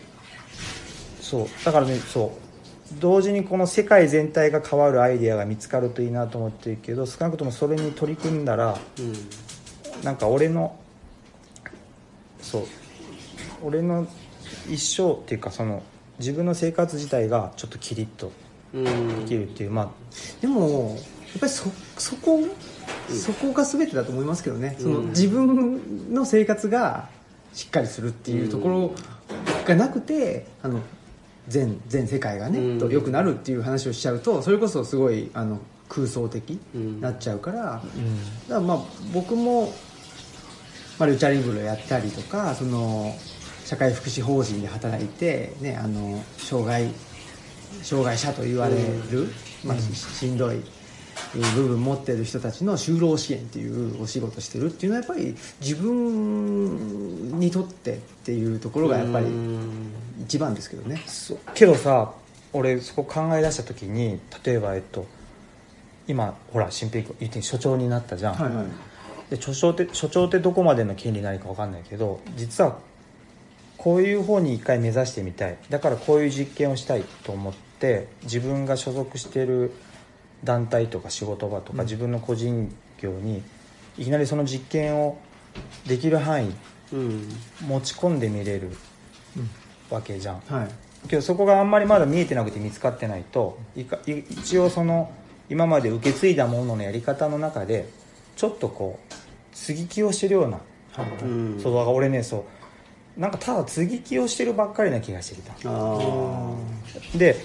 [1.20, 1.48] そう。
[1.66, 2.47] だからねそう
[2.94, 9.14] 同時にこの世界全体が変わるアイデアが見つかるといいなと思ってるけど少なくともそれに取り組んだらうん。
[10.04, 10.80] なんか俺の
[12.42, 12.64] そう。
[13.64, 14.08] 俺の
[14.70, 15.84] 一生っていうかその
[16.20, 18.32] 自分の生活自体がちょっとキリッと
[18.74, 19.90] うんできるっていうまあ。
[20.42, 20.96] でも
[21.28, 22.40] やっぱりそそこ、
[23.10, 27.10] そこが全てだと思いますけどね、そのうん自分の生活が
[27.54, 28.96] しっかりするっていうところ
[29.66, 30.80] がなくてあの
[31.48, 32.80] 全全世界がね、うん。
[32.80, 36.96] と良くなるっていう話をしちゃうとそれこそすごいあの空想的うん。
[36.96, 37.82] になっちゃうから、だか
[38.50, 38.84] らまあ
[39.14, 39.74] 僕も、
[41.00, 43.16] まあ、ルチャリブロやったりとかその
[43.66, 46.90] 社会福祉法人で働いて、ね、あの障害
[47.84, 48.76] 障害者と言われ
[49.12, 49.28] る、
[49.64, 50.62] まあ、ししんどい
[51.56, 59.92] 部分持ってる人たちの就労支援っていうお仕事してるっていうのはやっぱり自分にとってっていうところがやっぱりうん。
[60.24, 61.02] 一番ですけどね。
[61.54, 62.12] けどさ
[62.54, 65.06] 俺そこ考え出した時に例えばえっと
[66.08, 68.66] 今ほら新平君言って所長になったじゃん、はいはい。
[69.30, 72.78] で所長って所長ってどこまでの権利なのか分かんないけど実は
[73.78, 75.58] こういう方に一回目指してみたい。
[75.70, 79.72] だからこういう実験をしたいと思って自分が所属してる
[80.44, 83.44] 団体とか仕事場とか、自分の個人業に
[83.98, 85.18] いきなりその実験を
[85.88, 86.54] できる範囲
[86.94, 87.30] うん。
[87.68, 88.72] 持ち込んでみれる
[89.90, 91.08] わけじゃん、はい。
[91.08, 95.12] けどそこがあんまりまだ見えてなくて見つかってないといかい一応その
[95.50, 97.90] 今まで受け継いだもののやり方の中で
[98.36, 99.14] ちょっとこう
[99.52, 100.60] 接ぎ木をしてるような、
[101.24, 102.46] うんそうだから俺ねそ
[103.18, 105.54] うなんかただ接ぎ木をしてるばっかりな気がしてきた。
[105.66, 106.56] あ
[107.16, 107.36] で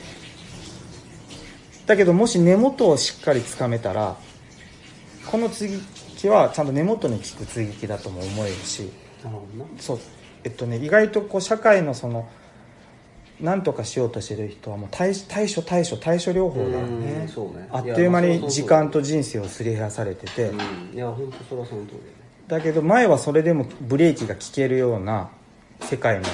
[1.93, 4.17] だけどもし根元をしっかりつかめたら
[5.27, 5.79] この接ぎ
[6.17, 8.91] 木はちゃんと根元に効く接ぎ木だとも思えるし
[9.79, 9.99] そう。
[10.43, 12.31] えっとね意外とこう社会のその
[13.43, 17.69] 何とかしようとしてる人はもう対対処対処対処療法で、うんそうね。
[17.71, 20.51] あっという間に時間とと人生をすり減らされてて、
[20.95, 22.13] いや本当それはその通りだよね。
[22.49, 25.29] だけど前はそれでもブレーキが効けるような
[25.81, 26.25] 世界の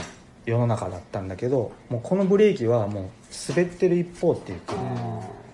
[0.47, 3.05] 世の中だったんだけどもうこのブレーキはもう
[3.51, 4.75] 滑ってる一方っていうか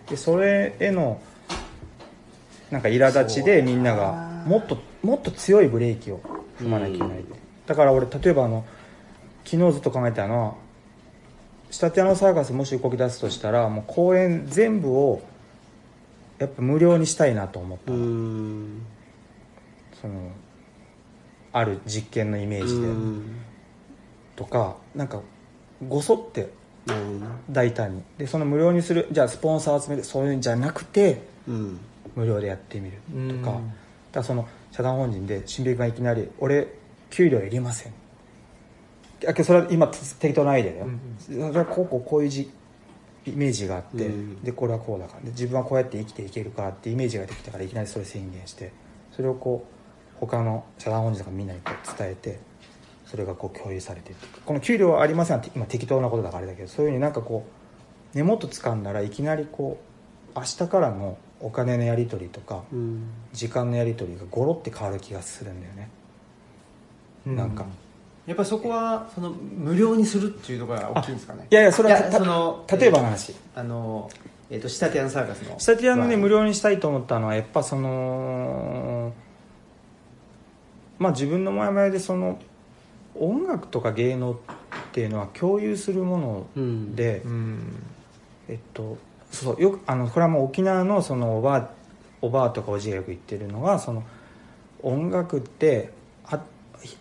[0.08, 1.20] でそれへの
[2.70, 4.12] なんか苛立ちでみんなが
[4.46, 6.20] もっともっと強いブレーキを
[6.60, 7.26] 踏まなきゃいけない、うん。
[7.66, 8.64] だから俺例えばあの
[9.44, 10.54] 昨日ずっと考えてたのは
[11.70, 15.22] 仕立て屋のサーカスもし動き出すとしたらもう公演全部を
[16.38, 17.92] やっぱ無料にしたいなと思った。
[20.00, 20.30] その
[21.52, 23.40] ある実験のイメージで、うん。
[24.36, 25.20] とかなんか
[25.88, 26.50] ごそって
[27.50, 28.02] 大胆に。
[28.18, 31.80] でその無料にするじゃあスポンサー集めるそういうんじゃなくてうん。
[32.14, 32.98] 無料でやってみる
[33.38, 33.72] とか,、うん。
[34.12, 36.68] だその社団法人で新平君がいきなり「俺
[37.10, 37.92] 給料いりません」
[39.26, 40.86] あけどそれは今適当なアイデアだよ、
[41.18, 42.50] それはこうこうこういうじ
[43.26, 44.42] イメージがあって、うん。
[44.42, 48.72] でこれはこうだからで自分はこうやって生きていけるからってイメージができたからいきなりそれ宣言して
[49.12, 52.38] それをこう他の社団法人とかみんなにこう伝えて
[53.14, 57.46] それがこう共有されてっていうかこの給料はありませんって今適当なことだからあれだけどそういうふうになんかこ
[58.12, 59.78] う根元掴んだらいきなりこ
[60.34, 63.06] う明日からのお金のやり取りとかうん。
[63.32, 65.88] 時間のやり取りがゴロって変わる気がするんだよね、
[67.24, 67.66] なんか。
[68.26, 71.46] やっぱりそこはその無料にするっていうところが大きいんですかね？
[71.48, 74.10] いやいやそれはその例えばの話、あの
[74.50, 75.60] えっ、と仕立て屋のサーカスの。
[75.60, 79.12] スタティアのね無料にしたいと思ったのはやっぱその
[80.98, 82.40] まあ自分の前々でその
[83.18, 84.36] 音楽とか芸能っ
[84.92, 86.96] ていうのは共有するものうん。
[86.96, 87.82] で、うん。
[88.48, 88.98] えっと
[89.30, 91.70] そうよくあのこれはもう沖縄のそのおばあ
[92.20, 94.02] おばあとかおじいがよく言ってるのはその
[94.82, 95.90] 音楽って
[96.24, 96.42] は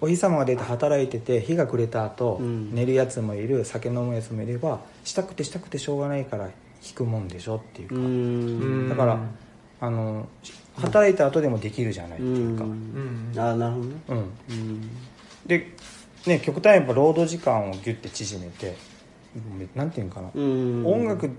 [0.02, 2.74] お日様が出て働いてて日が暮れた後、うん。
[2.74, 6.54] 寝るやつもいる酒飲むやつもいればしたくてしたくてしょうがないから弾
[6.96, 8.90] くもんでしょっていうか、うん。
[8.90, 9.20] だから
[9.80, 10.28] あの
[10.78, 13.34] 働いた後でもできるじゃないっていうか、うん。
[13.38, 13.96] ああなるほどね。
[14.10, 14.18] うん。
[14.18, 14.90] うん。
[15.46, 15.72] で、
[16.26, 18.76] ね、極端にやっぱ労働時間をギュッて縮めて
[19.76, 20.86] なんていうのかな、うん。
[20.86, 21.30] 音楽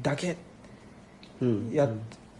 [0.00, 0.36] だけ
[1.40, 1.70] うん。
[1.72, 1.88] や、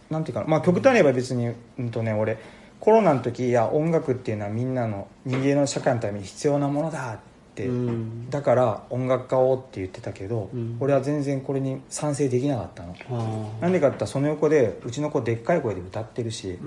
[0.09, 0.47] なんていうかな。
[0.47, 2.37] まあ極端に言えば別に、うんとね、俺
[2.79, 7.19] コロナの時いや音楽っていうのはみんなの人間の社会のために必要なものだっ
[7.55, 8.29] て、うん。
[8.29, 10.77] だから音楽家をって言ってたけど、うん。
[10.79, 12.95] 俺は全然これに賛成できなかったの。
[13.11, 16.57] あなんでかって言ったらその横でうちの子でっかい声で歌ってるし、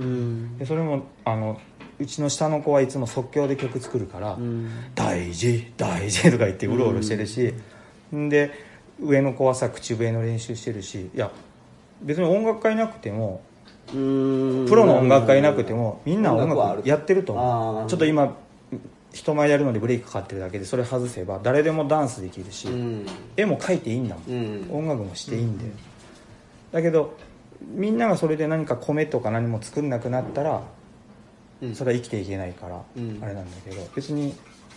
[0.58, 1.60] でそれもあの
[1.98, 4.68] うちの下の子はいつも即興で曲作るから「うん。
[4.94, 7.54] 大事大事 」とか言ってうろうろしてるし、
[8.14, 8.50] ん、で
[9.00, 11.30] 上の子はさ口笛の練習してるしいや
[12.02, 13.42] 別に音楽家いなくても
[13.94, 14.66] うん。
[14.68, 17.88] プロの音楽家いなくてもみんな音音楽やってると思う。
[17.88, 18.36] ちょっと今
[19.12, 23.06] 人前やるのでブレーキかかってるだけでそれ外せば誰でもダンスできるし、うん。
[23.36, 24.68] 絵も描いていいんだもん、うん。
[24.70, 25.64] 音楽もしていいんで、
[26.72, 27.16] だけど
[27.62, 30.60] みんながそれで何か米とか何も作んなくなったらうん
[31.74, 33.18] それは生きていけないから、うん。
[33.22, 34.34] あれなんだけど別に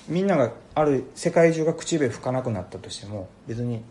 [0.08, 3.82] みんながある世界中が口笛吹かなくなったとしても別に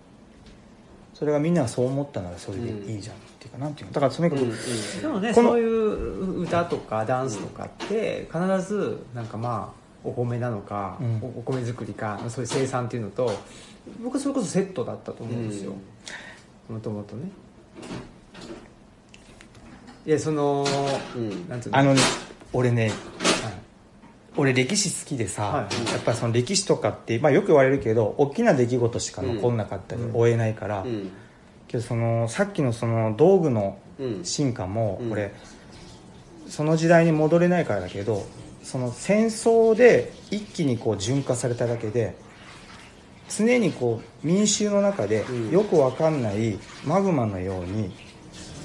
[1.14, 11.20] それがみんながそう思ったならそれでいいじゃん、っていうかなんていうのだからとにかく、うんでもねこのそういう歌とかダンスとかって必ずなんかまあお米なのか、うん。
[11.22, 13.32] おお米作りかそういう生産っていうのと
[14.02, 15.72] 僕はそれこそセットだったと思うんですよ。
[16.68, 17.30] もともとね。
[20.06, 20.64] いやその、
[21.16, 21.48] うん。
[21.48, 21.78] なんつうの？
[21.78, 22.00] あのね
[22.52, 22.92] 俺ねはい
[24.36, 30.16] 俺歴史好きでさ、はいやっぱりその歴史とかって、まあ、よく言われるけど大きな出来事しか残んなかったり、うん。
[30.16, 31.10] 追えないから、うん。
[31.66, 34.24] けどそのさっきのその道具のうん。
[34.24, 35.12] 進化も、うん。
[35.12, 35.34] 俺
[36.46, 38.24] その時代に戻れないからだけど
[38.62, 42.16] その戦争で一気にこう純化されただけで
[43.28, 45.50] 常にこう民衆の中でうん。
[45.50, 47.90] よくわかんないマグマのように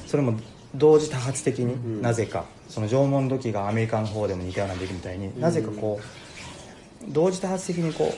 [0.06, 0.40] それも
[0.76, 2.02] 同時多発的に、うん。
[2.04, 5.40] なぜかその縄文土器がアメリカの方でも似たような出来みたいに、ん。
[5.40, 8.14] なぜかこう同時多発的にこ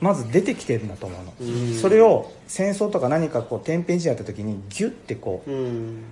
[0.00, 1.74] うまず出てきてるんだと思うの、うん。
[1.74, 6.04] それを戦争とか何かこう天変地異やった時にギュッてこううん。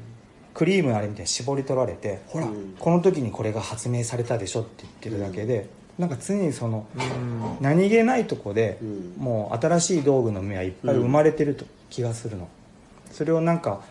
[0.55, 2.75] クリームのあれみたいに絞り取られてほら、うん。
[2.79, 7.57] この時にこれが発明されたでしょって言ってるだけで、なんか常にそのうん。
[7.61, 9.15] 何気ないとこで、うん。
[9.19, 12.49] もう新しい道具の目はいっぱい生まれてると気がするの、
[13.13, 13.83] それをなんか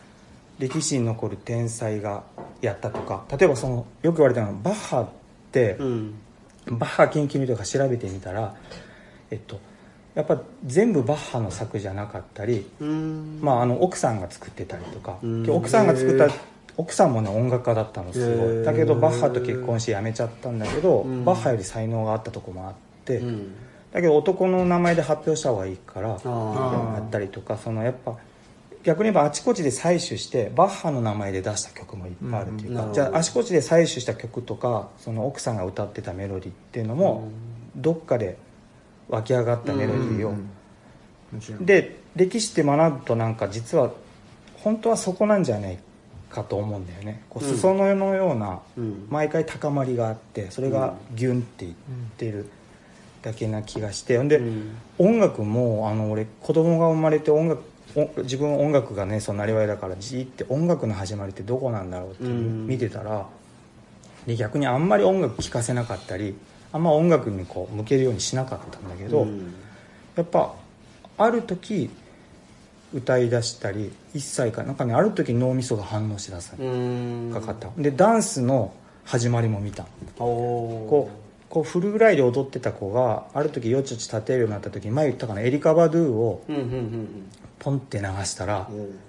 [0.59, 2.23] 歴史に残る天才が
[2.61, 5.07] やったとか例えばそのよく言われたのはバッハっ
[5.51, 6.15] て、うん。
[6.65, 8.55] バッハ研究とか調べてみたら
[9.31, 9.59] えっと
[10.15, 13.39] やっぱ全部バッハの作じゃなかったり、うん。
[13.41, 15.49] まあ、あの奥さんが作ってたりとか、うん。
[15.49, 16.29] 奥さんが作った
[16.75, 18.47] 奥さんもね音楽家だったのすへごい。
[18.47, 18.63] ー。
[18.63, 21.23] だけどバッハと結婚して辞めちゃったんだけど、うん。
[21.23, 22.73] バッハより才能があったとこもあっ
[23.05, 23.55] て、うん。
[23.91, 28.17] だけど男の名前で発表した方がいいからやったりとかそのやっぱ
[28.87, 37.27] 逆に言えばあちこちで採取してバッハの名前で出した曲もいっぱいあるっていうか、うんじゃああちこちで採取した曲とかその奥さんが歌ってたメロディーっていうのも、
[37.75, 38.37] どっかで
[39.09, 40.49] 湧き上がったメロディーを、うん
[41.65, 43.91] で歴史って学ぶとなんか実は
[44.55, 45.79] 本当はそこなんじゃない
[46.29, 47.23] かと思うんだよね。
[47.29, 47.57] こううん。
[47.57, 49.07] 裾野のようなうん。
[49.09, 51.73] 毎回高まりがあってそれがギュンっていっ
[52.15, 52.49] てる
[53.21, 54.29] だけな気がしてほん。
[54.29, 57.76] で、うん音楽もあの俺子供が生まれて音楽お
[58.17, 62.67] 自分音楽がねそのなりわいだからじーって音楽の始まりってどこなんだろうってうん。
[62.67, 63.27] 見てたら
[64.27, 66.35] で逆にあんまり音楽聴かせなかったり
[66.71, 69.53] あんま音楽にこう向けるようにしなかったんだけど、うん。
[70.15, 70.53] やっぱ
[71.17, 71.89] ある時
[72.93, 77.31] 歌い出したり1歳かなんかねある時脳みそが反応しだすのうん。
[77.33, 77.69] かかった。
[77.77, 78.73] でダンスの
[79.05, 79.85] 始まりも見た。
[80.19, 86.43] こうこうフルぐらいで踊ってた子がある時よちよち立てるようになった時に前言ったかなエリカ・バドゥを
[87.59, 88.79] ポンって流したらうん。
[88.79, 88.99] うん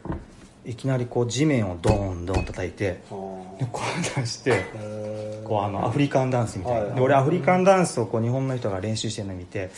[0.66, 6.94] いきなりこう地面をドーンドーン叩いてはでこう出してへこうあのアフリカンダンスみたいはない。
[6.94, 9.70] で俺アフリカンダンスをこう日本の人が練習してるのを見て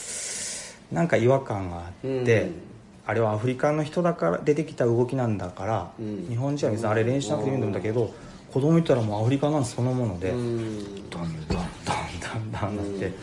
[0.91, 2.55] なんか違和感があって、うん。
[3.07, 6.27] あれはアフリカの人だから出てきた動きなんだから、うん。
[6.29, 8.13] 日本人は別にあれ練習しなくていいんだけど、
[8.53, 11.09] 子供いたらもうアフリカダンスそのもので、うん。
[11.09, 13.15] ダンダンダンダンダンなって、うん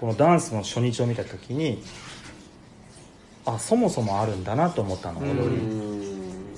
[0.00, 1.82] このダンスの初日を見た時に
[3.46, 5.40] あそもそもあるんだなと思ったの踊り、う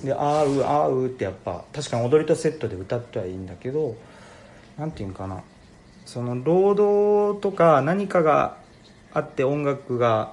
[0.03, 0.05] ん。
[0.05, 3.95] で「あーうあーう」ってやっぱ確かに踊りとセットで歌ってはいいんだけど
[4.79, 5.43] なんていうんかな。
[6.05, 8.57] その労働とか何かが
[9.13, 10.33] あって音楽が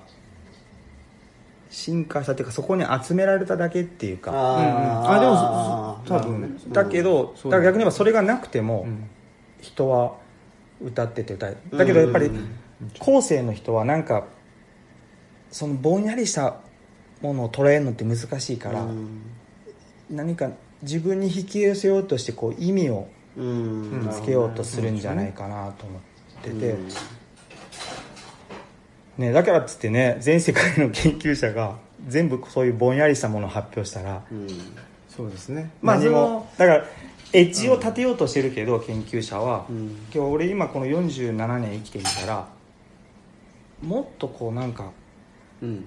[1.70, 4.32] 進化したっていうかそこに集められただけっていうか。
[4.32, 5.08] うんうん。
[5.08, 6.60] ああでも多分。
[6.70, 9.08] だけど、だから逆に言えばそれがなくても、うん。
[9.62, 10.16] 人は
[10.82, 12.50] 歌ってて歌えだけどやっぱりうん。
[12.98, 14.26] 後世の人はなんか
[15.52, 16.58] そのぼんやりした
[17.22, 19.22] ものを捉えるのって難しいから、うん。
[20.10, 24.10] 何か自分に引き寄せようとしてこう意味をうん。
[24.12, 26.02] つけようとするんじゃないかなと思っ
[26.42, 26.88] てて、うん。
[29.18, 31.78] ね、だからっつってね全世界の研究者が
[32.08, 34.48] 全部そういうぼんやりしたものを発表したらうん。
[35.10, 35.72] そうですね。
[35.82, 36.86] まあ何もだから
[37.34, 39.88] エッジを立てようとしてるけど、研究者は、うん。
[40.12, 42.48] 今日俺今この47年生きてみたら
[43.82, 44.92] もっとこうなんか
[45.62, 45.86] うん。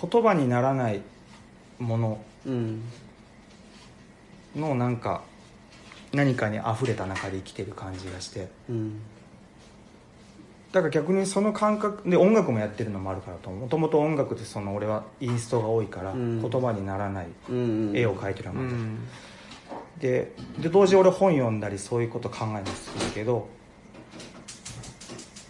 [0.00, 1.00] 言葉にならない
[1.78, 2.20] もの。
[2.46, 2.82] うん
[4.54, 5.22] のなんか
[6.12, 8.48] 何かに溢れた中で生きてる感じがして。
[8.68, 9.00] うん
[10.72, 16.42] だから逆にその感覚で音楽もやってるのもあるからともともと音楽ってその俺はインストが多いからうん。
[16.42, 18.98] 言葉にならないうん絵を描いてるのもうん。
[20.00, 22.64] でで同時に俺本読んだりそういうこと考えるの好
[22.98, 23.48] きだけど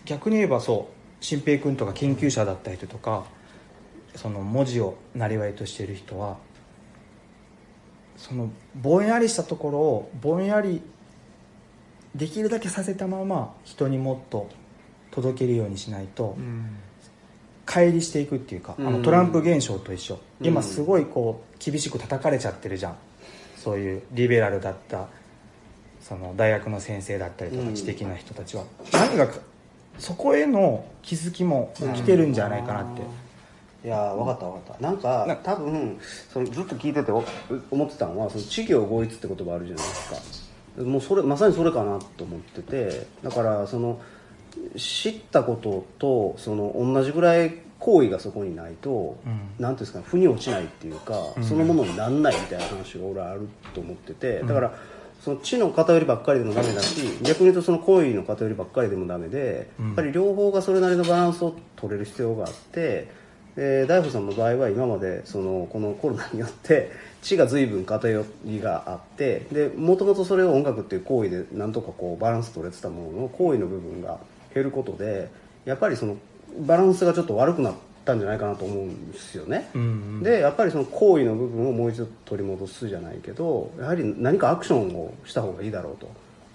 [0.04, 3.24] 逆に言えばそう新平君とか研究者だった人とか
[4.14, 6.36] その文字をなりわいとしている人は
[8.16, 10.80] そのぼんやりしたところをぼんやり
[12.14, 14.48] できるだけさせたまま人にもっと
[15.10, 16.78] 届けるようにしないとうん
[17.66, 18.92] 乖離していくっていうか、あうん。
[18.92, 20.20] のトランプ現象と一緒。
[20.40, 20.46] うん。
[20.46, 22.96] 今すごいこう厳しく叩かれちゃってるじゃん。
[23.56, 25.08] そういうリベラルだった
[26.00, 27.66] その大学の先生だったりとうん。
[27.66, 29.40] か知的な人たちは、何がか
[29.98, 33.02] そこへの気づきも来てるんじゃないかなって、
[33.86, 34.82] いやー分かった分かった。
[34.82, 35.98] なんか多分
[36.32, 37.24] そのずっと聞いててお
[37.70, 40.82] 思ってたのはその知行合一って言葉あるじゃないですか。
[40.82, 44.00] もうそれまさにそれかなと思っててだからその
[44.76, 49.62] 知ったこととその同じぐらい行為がそこにないと、うん。
[49.62, 54.74] なんていうんですか腑に落ちないっていうか、そのものになんないみたいな話が俺はあると思っててだから、
[55.26, 63.10] その知の偏りばっかりでもダメだし逆に言うとその行為の偏りばっかりでもダメで、やっぱり両方がそれなりのバランスを取れる必要があって
[63.56, 74.20] で大悟さんの場合は今までそのこのコロナによって知が随分偏りがあってでもともとそれを音楽っていう行為でなんとかこうバランス取れてたものの行為の部分が
[74.54, 75.28] 減ることで
[75.64, 76.18] やっぱりその
[76.60, 77.74] バランスがちょっと悪くなっ
[78.06, 79.68] たんじゃないかなと思うんですよね。
[79.74, 79.84] うんう
[80.20, 80.22] ん。
[80.22, 86.08] でやっぱりその行為の部分をもう一度取り戻すじゃないけどやはり何かアクションをした方がいいだろうと。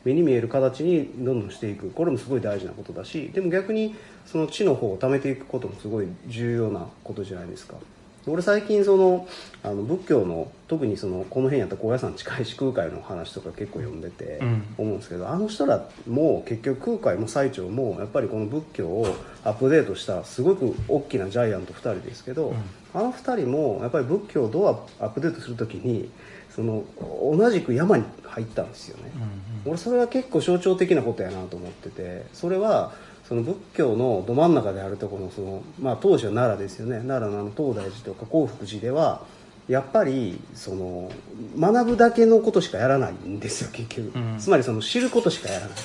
[0.03, 1.91] 目に見える形にどんどんしていく。
[1.91, 3.93] これもすごい大事なことだしでも逆に
[4.25, 7.75] その知の方を貯めていくこともすごい重要なことじゃないですか
[8.27, 9.27] 俺最近その
[9.63, 14.75] あの仏教の特にそのこの辺やったら高野山近いし空海の話とか結構読んでてうん。
[14.77, 22.53] 思うんですけど、あの人らも結局空海も最澄もやっぱりこの仏教をアップデートしたすごく大きなジャイアント2人ですけど、
[22.93, 26.09] あの2人もやっぱり仏教をどうアップデートするときに
[26.49, 29.11] その同じく山に入ったんですよね、
[29.65, 32.93] 俺それは結構象徴的なことやなと思っててそれは
[33.31, 36.97] その仏教のど真ん中であるところのその、まあ、当時は奈良ですよね。
[36.97, 39.21] 奈良のあの東大寺とか興福寺では
[39.69, 41.09] やっぱりその
[41.57, 45.75] 学ぶだけのことしかやらないんですよ結局、うんつまりその知ることしかやらない。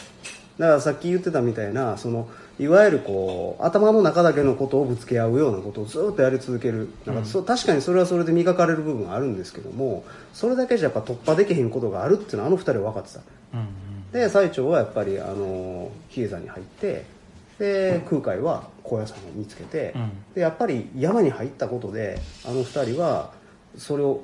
[0.59, 2.29] だからさっき言ってたみたいなその
[2.59, 6.89] いわゆるこう頭の中だけのことをぶつけ合うようなことをずっとやり続ける。
[7.07, 13.21] なんかそう確かにそれはそれで磨かれる部分はあるんですけどもそれだけじゃやっぱ突破できへんことがあるっていうのはあの二人は分かってた。
[13.55, 14.11] うんうん。
[14.11, 17.15] で最澄はやっぱりあの比叡山に入って
[17.59, 20.11] で空海は高野山を見つけて、うん。
[20.35, 23.33] でやっぱり山に入ったことであの二人は
[23.77, 24.23] それを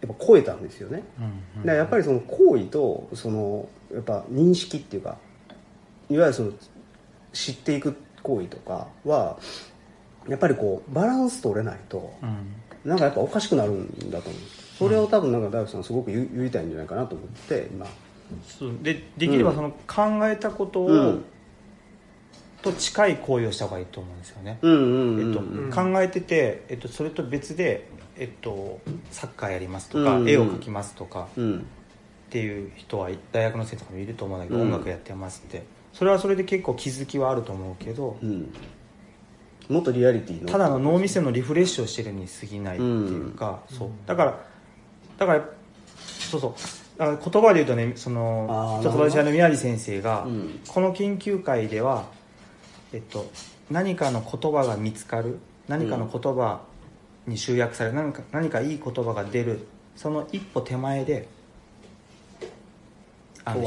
[0.00, 5.18] やっぱ超えたんですよね、うんだからやっぱりその行為とそのやっぱ認識っていうか
[6.08, 6.52] いわゆるその
[7.34, 9.38] 知っていく行為とかは
[10.26, 12.54] やっぱりこうバランス取れないとうん。
[12.82, 14.42] なんかやっぱおかしくなるんだと思う。
[14.78, 17.86] それを多分なんか大工さんすごく言い言いたいんじゃないかなと思って今。
[18.82, 21.24] でできればその考えたことを、うん
[22.62, 24.58] と近い行為をした方がいいと思うんですよね、
[25.72, 28.80] 考えてて、えっと、それと別で、えっと、
[29.10, 31.58] サッカーやりますとか、うん絵を描きますとかうん。
[31.58, 34.66] っていう人は大学の生徒とかもいると思うんだけど、うん。
[34.68, 35.64] 音楽やってますって。
[35.92, 38.52] それはそれで結構気づきはあると思うけど、うん。
[39.68, 40.48] もっとリアリティの。
[40.48, 43.88] ただの脳みそのリフレッシュをしてるに過ぎないっていうか、そう。
[44.06, 44.40] だから
[45.18, 45.44] だから
[45.98, 46.54] そうそう。
[46.98, 50.60] 言葉で言うとねそのちょっと私あの宮地先生が、うん。
[50.68, 52.04] この研究会では、
[52.92, 53.30] えっと、
[53.70, 55.38] 何かの言葉が見つかる
[55.68, 56.60] 何かの言葉
[57.26, 59.66] に集約される、何か何かいい言葉が出る
[59.96, 61.28] その一歩手前で
[63.44, 63.60] 必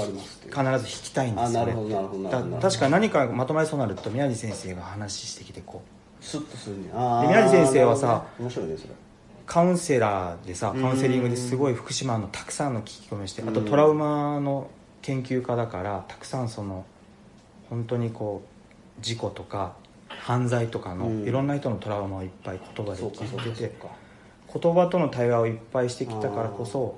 [0.80, 5.82] ず引きたいんですよね確か何かまとまりそうになると宮地先生が話してきてこ
[6.22, 6.84] うスッとするね
[7.28, 8.94] 宮地先生はさ面白いねそれ。
[9.46, 14.70] カウンセラーでさカウンセリングですごい福島のたくさんの聞き込みをしてあとトラウマの
[15.02, 16.86] 研究家だからたくさんその
[17.70, 18.53] 本当にこう
[19.00, 19.74] 事故とか
[20.08, 21.28] 犯罪とかのうん。
[21.28, 23.76] いろんな人のトラウマをいっぱい言葉で聞いてて
[24.62, 26.96] 言葉との対話をいっぱいしてきたからこそ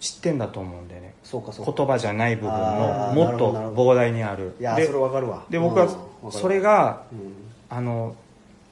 [0.00, 1.14] 知ってんだと思うんだよね。
[1.22, 1.72] そうかそうか。
[1.76, 4.54] 言葉じゃない部分のもっと膨大にある。
[4.60, 5.44] いやでそれわかるわ。
[5.50, 5.88] で僕は
[6.30, 7.34] それがうん。
[7.70, 8.14] あの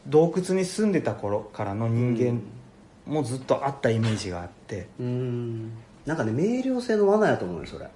[0.07, 2.41] 洞窟に住んでた頃からの人間
[3.07, 4.89] もずっとあったイメージがあって。
[5.01, 5.73] うん。
[6.07, 7.87] なんかね明瞭性の罠やと思うよそれ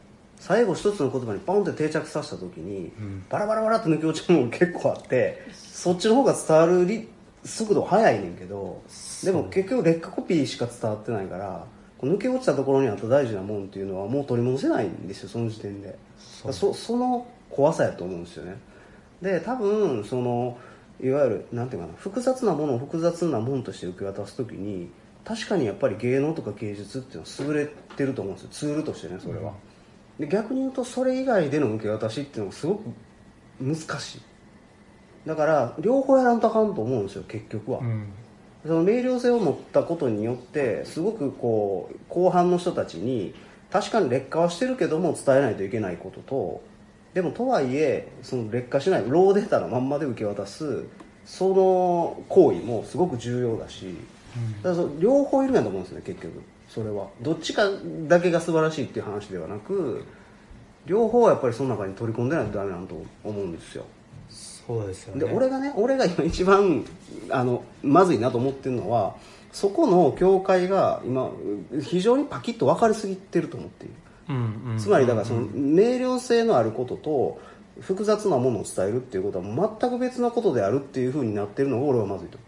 [0.47, 3.25] 最後一つの言葉にポンって定着させた時に、ん。
[3.29, 7.09] バラバラバラって抜け落ちるもの結構あってそっちの方が伝わるり
[7.45, 8.81] 速度速いねんけど
[9.25, 11.67] でも結局劣化コピーしか伝わってないから
[12.01, 15.99] 抜け落ちたところにあった大事なもんっていうのはもう取り戻せないんですよその時点で。
[16.17, 16.53] そう。
[16.53, 18.57] そその怖さやと思うんですよね。
[19.21, 20.59] で多分その
[21.03, 24.91] いわゆるなんていうかな複雑なものを複雑なものとして受け渡す時に
[25.25, 27.67] 確かにやっぱり芸能とか芸術っていうのは優れ
[27.97, 28.49] てると思うんですよ。
[28.53, 29.55] ツールとしてねそれは、
[30.19, 32.81] で逆に言うとそれ以外での受け渡しっていうのがすごく
[33.61, 34.21] 難しい。
[35.27, 38.09] だから両方やらんとあかんと思うんですよ結局は、うん。
[38.65, 43.35] その明瞭性を持ったことによってすごくこう後半の人たちに
[43.71, 46.63] 確かに劣化はしてるけども伝えないといけないことと
[47.15, 50.85] でもとはいえその劣化しないローデータのまんまで受け渡す
[51.25, 53.95] その行為もすごく重要だし、
[54.63, 56.43] だからその両方いるんやと思うんですね結局
[56.77, 57.09] それは。
[57.23, 57.63] どっちか
[58.07, 60.05] だけが素晴らしいっていう話ではなく
[60.85, 63.87] 両方はやっぱりその中に取り込んでないとダメなんと思うんですよ。
[64.29, 65.25] そそうですよね。
[65.25, 66.85] で俺がね俺が今一番
[67.31, 69.17] あのまずいなと思ってるのは
[69.53, 71.31] そこの境界が今
[71.83, 73.95] 非常にパキッと分かりすぎてると思っている。
[74.29, 77.41] うんうんつまりだからその明瞭性のあることと
[77.81, 82.39] 複雑なものを伝えるっていうことは全く別なことであるっていうふうになってるのが俺はまずいと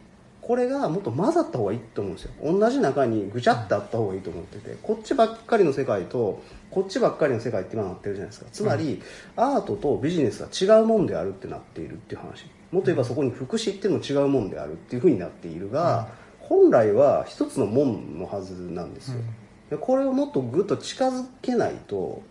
[0.49, 2.33] これがもっと混ざった方がいいと思うんですよ。
[2.43, 4.79] 同じ中にぐちゃってあった方がいいと思ってて。
[4.83, 8.47] こっちばっかりの世界とこっちばっかりの世界って今なってるじゃないですか。
[8.51, 9.03] つまり、
[9.37, 12.47] アートとビジネスが違うもんであるってなっているっていう話。
[12.73, 16.09] もっと言えばそこに福祉っていうのも違うもんであるっていうふうになっているが、
[16.41, 19.21] 本来は一つのもんのはずなんですよ、
[19.69, 22.23] でこれをもっとぐっと近づけないと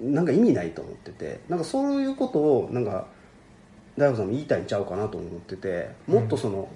[0.00, 1.38] なんか意味ないと思ってて。
[1.48, 3.06] なんかそういうことをなんか
[4.00, 6.68] 大悟さんも言いたいんちゃうかなと思っててもっとその、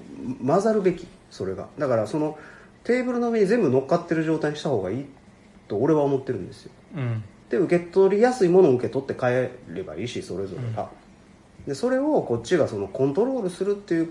[0.47, 1.69] 混ざるべきそれが。
[1.79, 2.39] だからその
[2.85, 5.07] テーブルの上に全部乗っかってる状態にした方がいい
[5.69, 6.73] と俺は思ってるんですよ。
[6.97, 7.25] うん。
[7.49, 10.91] で受け取りやすいものを受け取って帰ればいいしそれぞれが、
[11.67, 14.11] でそれをこっちがそのコントロールするっていう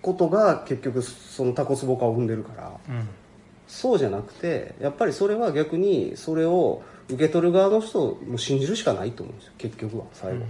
[0.00, 2.72] ことが結局そのタコツボ化を生んでるから。
[2.88, 3.08] うん。
[3.66, 10.46] そうじゃなくてやっぱりそれは逆にそれを受け取る側の人をもう信じるしかないと思うんですよ結局は最後、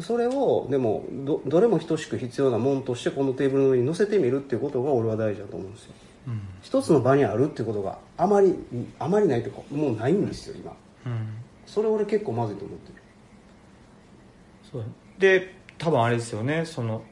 [0.00, 5.94] それをでもどどれも等しく必要なもんとしてこのテーブルの上に乗せてみるっていうことが俺は大事だと思うんですよ。
[6.28, 6.40] うん。
[6.62, 8.54] 一つの場にあるっていうことがあまり
[8.98, 10.72] あまりないというかもうないんですよ今。
[11.06, 11.28] うん。
[11.66, 12.94] それ俺結構まずいと思ってる。
[14.70, 14.84] そう。
[15.18, 17.02] で多分あれですよねその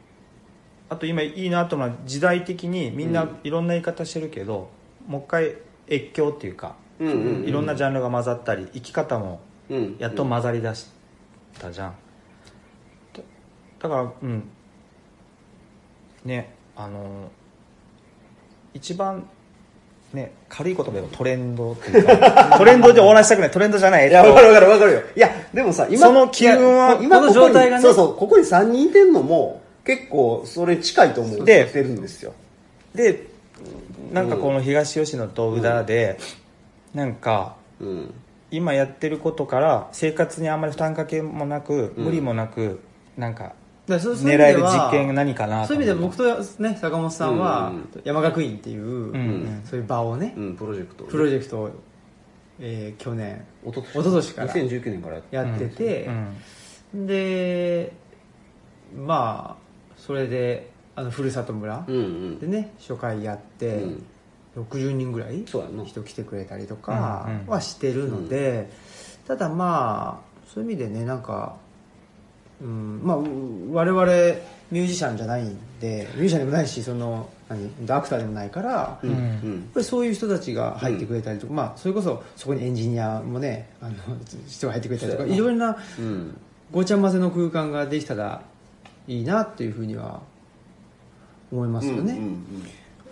[0.88, 3.36] あと今いいなと思うのは時代的にみんなうん。
[3.44, 4.70] いろんな言い方してるけど、
[5.06, 5.54] もう一回
[5.88, 10.86] 越境っていうか、うんうんうんいろんなジャンルが混ざったり生き方もうんやっと混ざりだし
[11.58, 11.94] たじゃん、だ
[13.80, 14.48] だからうん
[16.24, 17.30] ねあの
[18.74, 19.26] 一番
[20.12, 25.00] ね軽い言葉でトレンドっていうか トレンドで終わらせたくないトレンドじゃないいや、わかるわかるわかるよ。
[25.16, 31.44] いや、でもさ、今、その機運は今この状態がねそうそう、ここに3人いてんのも、結構、それに近いと思う。
[31.44, 32.32] でしてるんですよ。
[32.94, 33.28] で
[34.12, 36.18] なんかこの東吉野と宇田で、
[36.94, 38.14] なんかうん。
[38.50, 42.80] 今やってることから生活にあんまり負担かけもなく、うん無理もなく
[43.16, 43.54] なんかだか
[43.96, 47.72] 狙える意味では実験が何かなとそういう意味で僕とね坂本さんは
[48.04, 51.04] 山学院っていう、んそういう場をね、うん、プロジェクト。
[51.04, 51.70] プロジェクトを、
[52.60, 55.76] えー去年おと一昨年から2019年からやってて。
[55.76, 56.10] て
[56.94, 57.92] う、んで
[58.96, 62.38] まあそれであのふるさと村うんうん。
[62.38, 64.06] でね初回やって、うん。
[64.56, 65.84] 60人ぐらいそうやな。
[65.84, 68.68] 人来てくれたりとかはしてるので、
[69.26, 71.56] ただまあそういう意味でねなんか、
[72.60, 74.04] うん、まあう我々
[74.70, 79.10] ミュージシャンじゃないんでミュージシャンでもないしその何アクターでもないから、やっうん。
[79.10, 83.94] うんぱりそういう人たちが入ってくれたりとか、まあそれこそそこにエンジニアもねあの
[84.48, 86.36] 人が入ってくれたりとかそうやないろんなうん。
[86.70, 88.42] ごちゃ混ぜの空間ができたら
[89.08, 90.20] いいなっていうふうには
[91.50, 92.12] 思いますよね、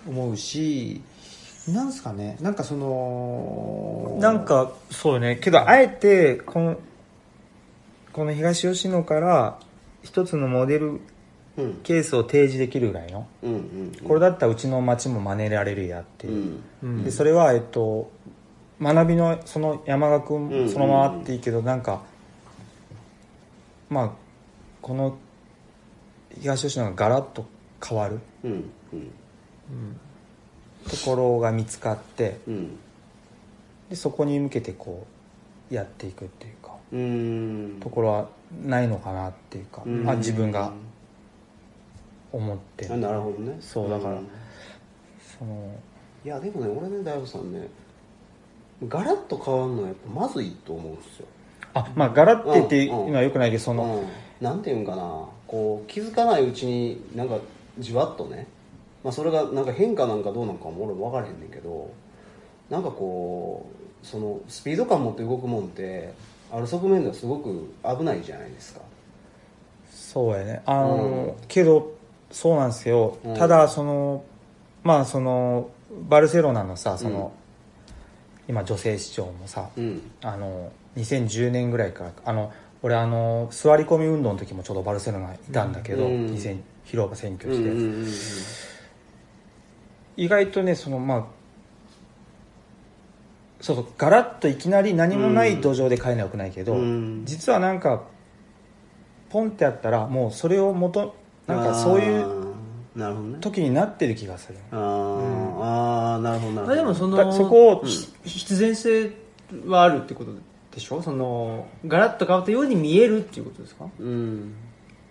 [0.07, 0.15] うん。
[0.15, 1.03] 思うし
[1.69, 5.37] なんすかねなんかそのなんかそうね。
[5.37, 6.81] けどあえてこの
[8.19, 9.61] この東吉野から
[10.03, 11.01] 一つのモデルうん。
[11.57, 13.29] うんケースを提示できるぐらいの。
[13.43, 16.31] うんうんこれだったらうちの町も真似られるやってう。
[16.31, 16.63] いう、ん。
[16.83, 17.05] うん。
[17.05, 18.11] でそれはえっと
[18.81, 20.69] 学びのその山岳うん。
[20.69, 22.03] そのままあっていいけどなんか
[23.89, 24.11] まあ
[24.83, 25.17] この
[26.41, 27.47] 東吉野がガラッと
[27.85, 28.19] 変わる。
[28.43, 28.53] うん。
[28.53, 28.71] うん。
[30.89, 32.39] ところが見つかって。
[32.49, 32.79] うん。
[33.91, 35.07] でそこに向けてこ
[35.71, 36.55] うやっていくっていう
[36.91, 38.29] ところは
[38.65, 40.05] ないのかなっていうか、うん。
[40.05, 40.73] まあ、自分が
[42.33, 43.57] 思ってなるほどね。
[43.61, 44.27] そうだからん。
[45.39, 45.75] その
[46.25, 47.69] いやでもね俺ね大悟さんね
[48.87, 51.27] ガラッと変わるのはやっぱまずいと思うんですよ。
[51.75, 53.13] あまあガラッてっていううんうん。
[53.13, 54.03] のはよくないけどその、
[54.41, 57.39] うん、なんていうんかなこう気づかないうちになんか
[57.79, 58.47] じわっとね、
[59.05, 61.91] まあ、それがなんか変化なんかどうなんかも俺分からへんねんけど
[62.71, 63.67] なんかこ
[64.03, 66.13] うそのスピード感持って動くもんって
[66.51, 68.81] ある側面ではすごく危ないじゃないですか。
[69.91, 70.63] そうやね。
[70.65, 71.93] あの、けど
[72.31, 73.37] そうなんですよ、うん。
[73.37, 74.25] ただその
[74.83, 75.71] まあその
[76.09, 77.33] バルセロナのさその、
[78.49, 80.11] 今女性市長もさ、うん。
[80.23, 86.27] あの2010年ぐらいからあの俺あの座り込み運動の時もちょうどバルセロナいたんだけど、うん。
[86.27, 88.09] 2000広場占拠うんして、うんうん。
[90.17, 91.38] 意外とねそのまあ
[93.61, 97.23] そうそうガラッといきなり何もない土壌で変えなよくないけど、うん。
[97.25, 98.03] 実はなんか
[99.31, 101.15] ポンってやったらもうそれを元
[101.47, 103.39] なんかそういうあーなるほどね。
[103.41, 104.59] 時になってる気がする。
[104.73, 104.79] あー、
[105.61, 106.67] あーなるほどなるほど。
[106.67, 109.11] まあでもそだのそこを、ひ必然性
[109.67, 110.33] はあるってこと
[110.73, 111.03] でしょ？
[111.03, 113.87] そのガラッと変わったように見えるっていうことですか？
[113.99, 114.55] うん。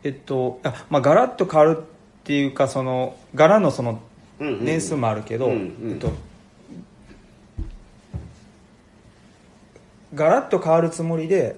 [0.03, 1.81] えっとあまあガラッと変わるっ
[2.23, 3.99] ていうかその柄のその
[4.39, 5.91] うんうん年数もあるけど、うんうん。
[5.91, 6.11] えっと
[10.13, 11.55] ガラッと変わるつもりで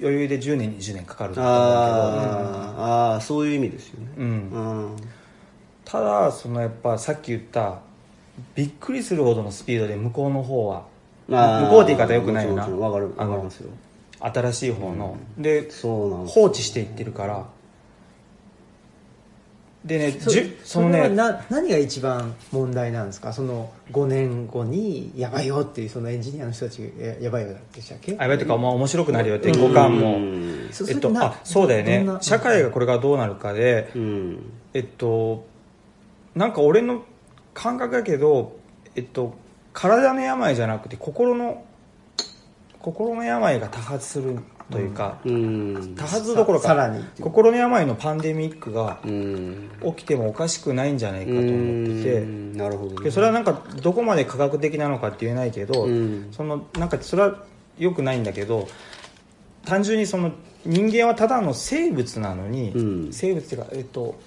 [0.00, 1.62] 余裕で10年20年かかると思うけど。
[1.64, 4.06] あーあーそういう意味ですよね。
[4.18, 4.26] うん。
[4.26, 4.28] う
[4.94, 4.96] ん。
[5.84, 7.80] ただそのやっぱさっき言った
[8.54, 10.84] びっくりするほどのスピードで向こうの方は
[11.28, 12.62] 向こうって言い方よくないよな。
[12.62, 13.70] もちろんもちろんわかるあのわかりますよ。
[14.20, 17.46] 新しい方の、で放置していってるから
[19.84, 23.32] でねそじゅそのそれはねな何が一番問題なんですか？
[23.32, 28.16] その5年後にやばいよっていうそのエンジニアの人たちがややばいよってしたっけ？
[28.16, 30.18] あやばいとか、まあ、面白くなるよって五感も、
[30.88, 32.06] えっと、なあそうだよね。
[32.20, 34.52] 社会がこれからどうなるかで、うん。
[34.72, 35.44] えっと
[36.34, 37.02] なんか俺の
[37.52, 38.56] 感覚だけど、
[38.94, 39.34] えっと、
[39.72, 41.64] 体の病じゃなくて心の
[42.78, 44.38] 心の病が多発する
[44.72, 45.94] というか、うん。
[45.94, 49.70] 多発どころかさらに心の病のパンデミックがうん。
[49.96, 52.56] 起きてもおかしくないんじゃないかと思ってて、うん。
[52.56, 53.04] なるほどね。
[53.04, 56.28] でそれはなんかどこまで科学的なのかって言えないけど、うん。
[56.32, 57.44] そのなんかそれは
[57.78, 58.68] 良くないんだけど
[59.64, 60.32] 単純にその
[60.64, 63.12] 人間はただの生物なのに、うん。
[63.12, 64.18] 生物っていうか、えっと、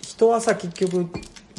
[0.00, 1.08] 人はさ結局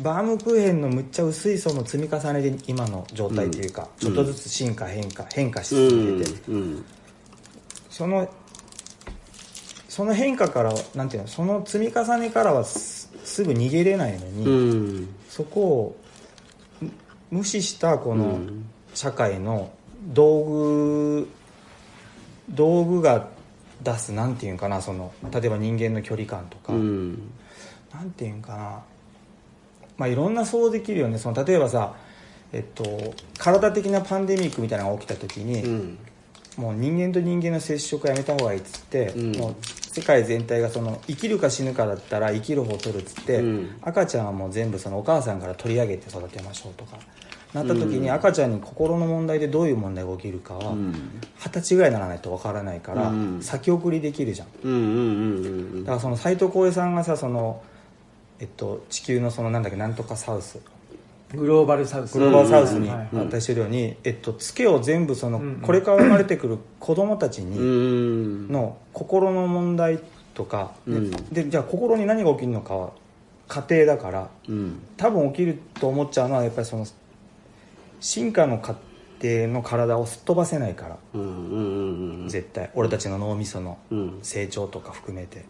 [0.03, 4.07] バームクーヘンのむっちゃ薄い層の積み重ねで今の状態っていうか、うん。
[4.07, 6.86] ちょっとずつ進化変化変化しうん続けて、うん
[7.95, 8.29] その
[9.87, 15.09] その変化からなんていうのその積み重ねからはすすぐ逃げれないのに、うん。
[15.29, 15.95] そこを
[16.81, 16.91] む
[17.31, 18.65] 無視したこのうん。
[18.93, 19.71] 社会の
[20.07, 21.29] 道具
[22.49, 23.29] 道具が
[23.81, 27.31] 出すなんていうんかなその例えば人間の距離感とか、うん。
[27.93, 28.83] なんていうんかな。
[29.95, 31.17] まあいろんな想像できるよね。
[31.17, 31.95] その例えばさ
[32.51, 35.97] えっと体的なパンデミックみたいなのが起きた時に、うん
[36.58, 39.36] もう人間と人間の接触はやめた方がいいっつって、うん。
[39.36, 43.78] もう世界全体がその生きるか死ぬかだったら生きる方を取るっつって、うん。
[43.82, 46.97] 赤ちゃんはもう全部そのお母さんから取り上げて育てましょうとか
[47.53, 50.93] なった時に赤ちゃんに心の問題でどういう問題が起きるかはうん。
[51.38, 53.41] 二十歳ぐらいにならないとわからないからうん。
[53.41, 55.84] 先送りできるじゃん。
[55.84, 57.62] だからその斎藤浩平さんがさその、
[58.39, 60.60] えっと、地球のそのなんだっけなんとかサウス
[61.36, 62.17] グローバルサウス。
[62.17, 63.27] グローバルサウスにはいはい。
[63.27, 68.47] 渡してるように、えっと、ツケを全部その、これから生まれてくる子供たちに、うん。
[68.51, 69.99] の心の問題
[70.33, 71.11] とか、でうん。
[71.11, 72.91] でじゃあ心に何が起きるのかは
[73.47, 74.81] 家庭だからうん。
[74.97, 76.86] 多分起きると思っちゃうのはやっぱりその
[77.99, 78.75] 進化の過
[79.21, 82.71] 程の体をすっ飛ばせないからうんうんうん絶対。
[82.75, 84.19] 俺たちの脳みそのうん。
[84.21, 85.45] 成長とか含めて。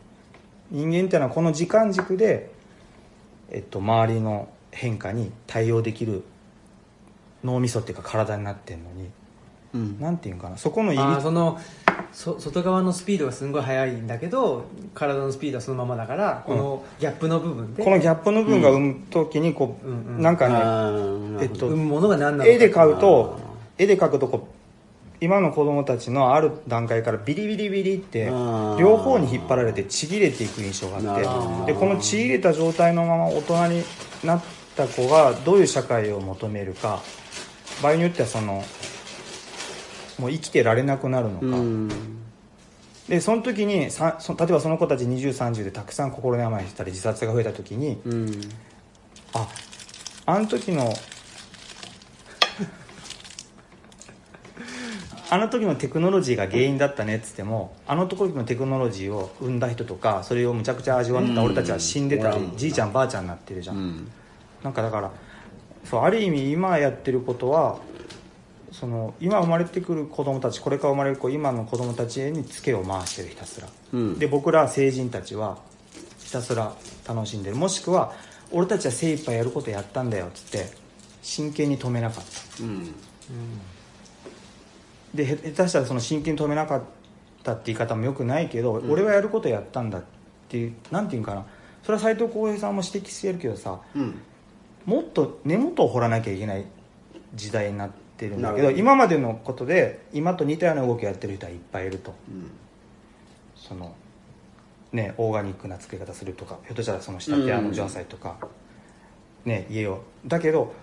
[0.71, 2.51] 人間っていうのはこの時間軸で、
[3.51, 6.23] えっと、周りの変化に対応できる
[7.43, 9.09] 脳みそっていうか体になってるのに
[9.73, 9.99] うん。
[9.99, 11.59] なんていうんかなそこの入りその
[12.11, 23.39] そ外側のスピードがすんごい速いんだけど体のスピードはそのままだからこのギャップの部分でこのギャップの部分が生む時にこう、うんうんなんかね、えっと生むものが何なのか絵で描くと
[23.77, 24.55] 絵で描くとこう
[25.21, 33.83] 今の子供たちのある段階からビリビリビリって両方に引っ張られてちぎれていく印象があってでこのちぎれた状態のまま大人に
[34.23, 34.43] なっ
[34.75, 37.01] た子がどういう社会を求めるか
[37.81, 38.63] 場合によってはその
[40.19, 41.89] もう生きてられなくなるのか、うん。
[43.09, 48.41] でその時にさそ例えばその子たち2030でたくさん心の病したり自殺が増えた時にうん。
[49.33, 49.47] あ
[50.25, 50.93] あの時の
[55.29, 62.57] あの時のテクノロジーが原因だったねっつってもあの時のテクノロジーを生んだ人とかそれをむちゃくちゃ味わった俺たちは死んでたり、うん。
[62.57, 64.07] じいちゃんばあちゃんになってるじゃん
[64.65, 65.11] なんかだから
[65.85, 67.77] そうある意味今やってることは
[68.71, 74.19] その今生まれてくる子供たちこれから生まれる子今の子供たちにツケを回してるひたすら、うん。
[74.19, 75.59] で僕ら成人たちは
[76.19, 76.75] ひたすら
[77.07, 77.55] 楽しんでる。
[77.55, 78.13] もしくは
[78.51, 80.65] 俺たちは精一杯やることやったんだよっつって
[81.21, 82.63] 真剣に止めなかった。
[82.63, 82.91] うん。
[85.13, 86.83] でへ下手したらその真剣に止めなかっ
[87.43, 90.03] たって言い方もよくないけど、俺はやることやったんだっ
[90.49, 91.45] ていうなんていうかな。
[91.83, 94.19] それは斎藤浩平さんも指摘してるけどさうん
[94.85, 96.65] もっと根元を掘らなきゃいけない
[97.33, 102.13] 時代になってるんだけど今までのことで今と似たような動きをやってる人はいっぱいいると。
[102.29, 102.51] うん。
[103.55, 103.95] その
[104.91, 108.37] ねオーガニックな作り方するとかひょっとしたらその仕立て屋の城西とか、
[109.43, 110.03] ね家を。
[110.25, 110.73] だけど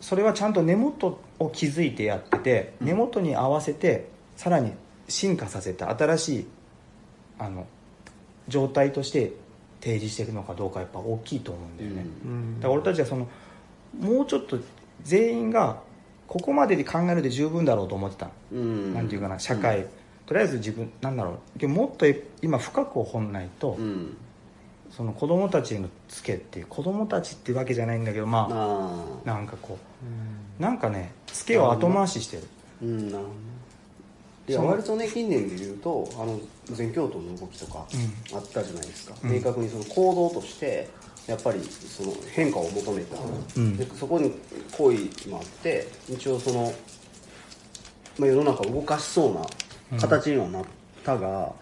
[0.00, 4.72] それはちゃんと根元を築いてやってて根元に合わせてさらに
[5.08, 6.46] 進化させた新しい
[7.38, 7.66] あの
[8.46, 9.32] 状態として
[9.80, 12.60] 提示していくのかどうかやっぱ大きいと思うんだよね、うん。
[12.60, 13.28] だから俺たちはその
[13.98, 14.58] もうちょっと
[15.02, 15.80] 全員が
[16.26, 18.94] ここまでで考えるで十分だろうと思ってたの、うん。
[18.94, 19.86] なんていうかな社会、
[20.26, 21.58] とりあえず自分なんだろう。
[21.58, 22.06] でももっと
[22.42, 24.16] 今深く掘んないと、うん。
[24.90, 29.78] その子供たちへのツケっていう子供たちっていうわけじゃないんだけどまああなんかこ
[30.58, 32.42] うなんかねツケを後回ししてる。
[32.82, 33.10] うん。
[33.10, 33.57] なるほど
[34.48, 37.86] ねいやその割とね近年で言うとあの全教徒の動きとか
[38.34, 39.32] あったじゃないですか、うん。
[39.32, 40.88] 明確にその行動として
[41.26, 43.16] やっぱりその変化を求めた、
[43.56, 43.76] うん。
[43.76, 44.32] でそこに
[44.72, 46.72] 行為もあって一応その、
[48.18, 50.64] まあ、世の中を動かしそうな形にはなっ
[51.04, 51.52] たが、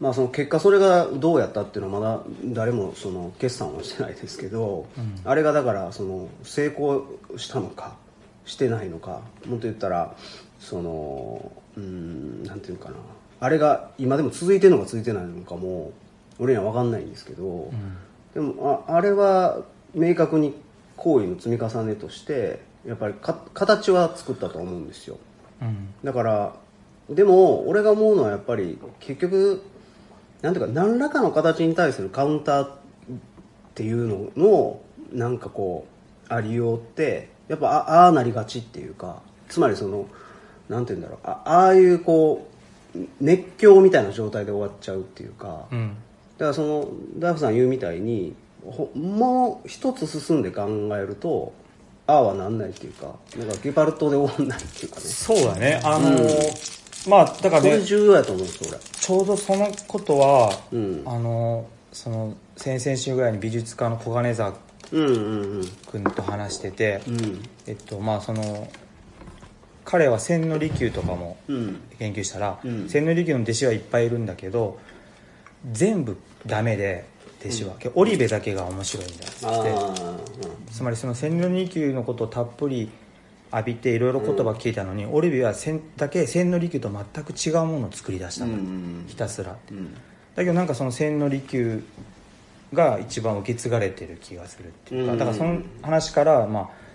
[0.00, 4.86] まあ、その結果それがどうやったっていうのはまだ誰もその決算はしてないですけど、
[5.24, 7.06] あれがだからその成功
[7.36, 7.96] したのか
[8.44, 10.16] してないのかもっと言ったら
[10.58, 12.96] そのうんなんていうのかな。
[13.40, 15.92] あれが今でも続いてるのか続いてないのかも
[16.38, 17.70] 俺には分かんないんですけど、
[18.34, 19.62] でもああれは
[19.94, 20.54] 明確に
[20.96, 25.18] 行為の積み重ねとしてやっぱりか形は作ったと思うんですよ。
[25.62, 25.94] うん。
[26.02, 26.54] だから
[27.10, 29.62] でも俺が思うのはやっぱり結局
[30.42, 32.70] なんていうか何らかの形に対するカウンターっ
[33.74, 34.80] ていうのの
[35.12, 35.86] なんかこ
[36.28, 40.06] うありようってやっぱあああなりがちっていうかつまりその
[40.68, 41.18] なんていうんだろう。
[41.24, 42.46] あああいうこ
[42.96, 45.96] う熱狂みたいな状態で終わっちゃうっていうか、うん。
[46.38, 46.88] だからその
[47.18, 51.52] ダーフさん言うみたいにほもう一つ進んで考えると
[52.06, 55.02] ああはなんないっていうかなんかゲパルトで終わんないっていうかね。
[55.02, 55.80] そうだね。
[55.84, 61.02] あのーまあだからそれね重要やと思うんですよちょうどそのことは、うん。
[61.06, 64.54] あのその先々週ぐらいに美術家の小金沢
[64.92, 65.68] 俺うんうんうん。
[65.90, 67.42] 君と話してて、うん。
[67.66, 68.68] えっとまあその
[69.90, 71.80] 彼は千利休とかもうん。
[71.98, 72.88] 研究したら、うん。
[72.90, 74.78] 千利休の弟子はいっぱいいるんだけど
[75.72, 77.06] 全部ダメで
[77.40, 80.16] 弟子は、織部だけが面白いんだってあ
[80.70, 82.90] つまりその千利休のことをたっぷり
[83.50, 89.04] 浴びていろいろ言葉聞いたのに、織部は千だけ千利休と全く違うものを作り出したうんの、うん。
[89.06, 89.94] ひたすらうん。
[90.34, 91.82] だけどなんかその千利休
[92.74, 95.18] が一番受け継がれてる気がするっていうか、うん。
[95.18, 96.87] だからその話からまあ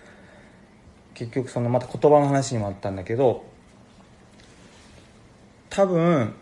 [1.26, 3.46] 結局そのまた言葉の話にもあったんだけど
[5.70, 6.34] 多分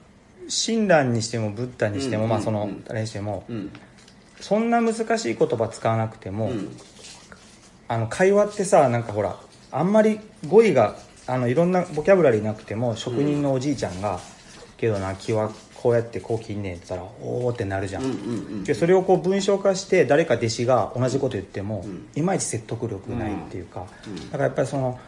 [0.48, 3.72] 親鸞にしてもブッダにしても、うんまあそのうん誰にしても、うん。
[4.40, 6.76] そんな難しい言葉使わなくても、うん。
[7.88, 9.38] あの会話ってさなんかほら
[9.72, 14.20] あんまり語彙があのいろんなボキャブラリーなくても職人のおじいちゃんが
[14.78, 15.52] 「けどな木は
[15.82, 22.08] こうやってこう切んねん」って言ったら「おお」ってなるじゃん、うんうんでそれをこう文章化して誰か弟子が同じこと言っても、ん。
[22.16, 24.16] いまいち説得力ないっていうか、うん。
[24.16, 25.00] だからやっぱりその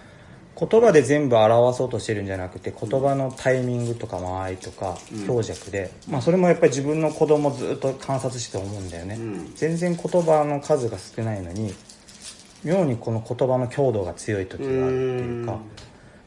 [0.59, 9.51] 言葉で全部表そうとしてるんじゃなくて言葉のタイミングとか間合いとか強弱で、まあ、それもやっぱり自分の子供ずっと観察して思うんだよね、うん。
[9.55, 11.74] 全然言葉の数が少ないのに
[12.63, 15.59] 妙にこの言葉の強度が強い時があるっていうかうん。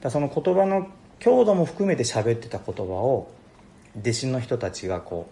[0.03, 0.89] だその言葉の
[1.19, 3.31] 強度も含めて喋ってた言葉を
[4.01, 5.29] 弟子の人たちがこ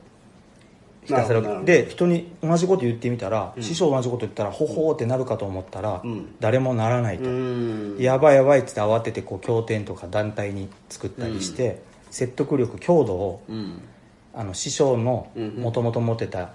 [1.03, 1.67] うひたすらなるほどなるほど。
[1.67, 6.35] で人に同じこと言ってみたら、師匠同じこと言ったらほほーってなるかと思ったら、うん。
[6.41, 7.97] 誰もならないと、うん。
[7.99, 13.83] やばいやばいっつって慌ててこう経典とか団体に作ったりして、説得力強度をうん。
[14.33, 16.51] あの師匠のうんもともと持ってた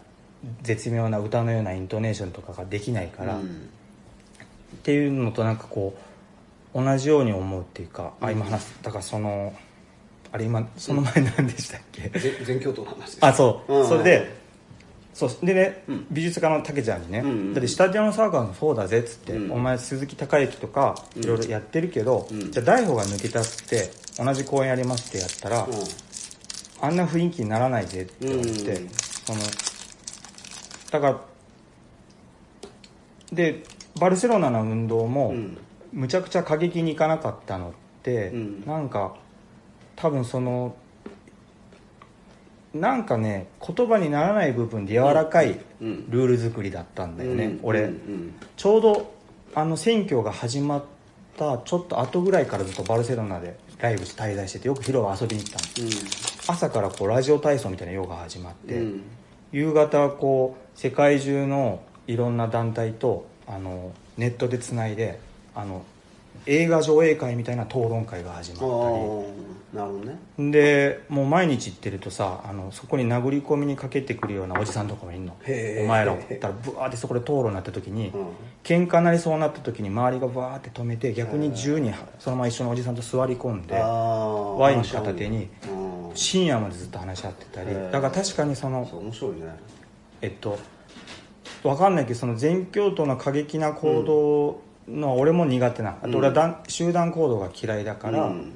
[0.64, 3.70] 絶妙な歌のようなイントネーションとかができないから、っうん。
[4.84, 5.96] ていうのとなんかこ
[6.74, 9.54] う同じように思うっていうか、あ今話すだからその
[10.32, 13.88] あれ今その前何でしたっけ、ぜ全教徒の話ですあそう、うん。
[13.88, 14.40] それで
[15.20, 15.46] そう。
[15.46, 16.08] でね、うん。
[16.10, 19.52] 美術家の竹ちゃんにね、うんうんだってスタジオのサーカスもそうだぜっつって、うん。
[19.52, 22.52] お前鈴木孝之とかいろいろやってるけど、うん。
[22.52, 25.74] じゃあ大悟が抜けたっつって同じ公演やりますってやったら、うん。
[26.82, 28.90] あんな雰囲気にならないぜって言われて、うん。
[28.90, 29.40] その
[30.92, 31.20] だから
[33.34, 33.64] で
[34.00, 35.58] バルセロナの運動も、うん。
[35.92, 37.72] むちゃくちゃ過激にいかなかったのっ
[38.04, 38.64] て、うん。
[38.66, 39.16] なんか
[40.02, 40.76] 多分その
[42.74, 46.10] なんかね言葉にならない部分で柔らかいうん。
[46.10, 47.60] ルール作りだったんだよね、うん。
[47.64, 48.34] 俺、うん。
[48.56, 49.14] ちょうど
[49.56, 50.84] あの選挙が始まっ
[51.38, 56.54] たちょっと後ぐらいからずっとバルセロナでライブ滞在しててよく広場遊びに行ったの。
[56.54, 59.04] 朝からこうラジオ体操みたいなヨガが始まって、うん。
[59.52, 65.20] 夕方はこう世界中のいろんな団体とあのネットでつないで
[65.56, 65.84] あの
[66.46, 68.70] 映画上映会みたいな討論会が始まったり
[69.74, 70.52] なるほどね。
[70.52, 75.38] でもう毎日行ってるとさあのそこに殴り込みにかけてくるようなおじさんとかもいるの。
[75.84, 78.28] お前らをったらブワーってそこで討論になった時に、うん。
[78.64, 86.16] 喧嘩なりそうになった時に周りがバーって止めて逆に10人そのまま一緒のおじさんと座り込んでワイン片手にうん。
[86.16, 87.74] 深夜までずっと話し合ってたり。
[87.92, 89.56] だから確かにその面白いね。
[90.22, 90.58] えっと
[91.62, 94.62] 分かんないけどその全教徒の過激な行動
[94.92, 95.98] のは俺も苦手な。
[96.02, 98.56] あと俺はだん集団行動が嫌いだから、うん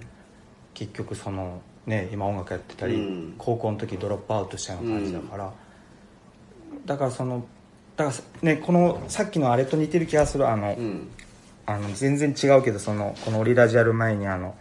[0.73, 3.35] 結局そのね今音楽やってたり、うん。
[3.37, 5.53] 高校の時ドロップアウトしたような感じだから、
[6.85, 7.45] だからその
[7.95, 11.09] だからねこのさっきのあれと似てる気がするあの、うん。
[11.65, 14.53] あの全然違うけどそのこのオリラジやる前にあの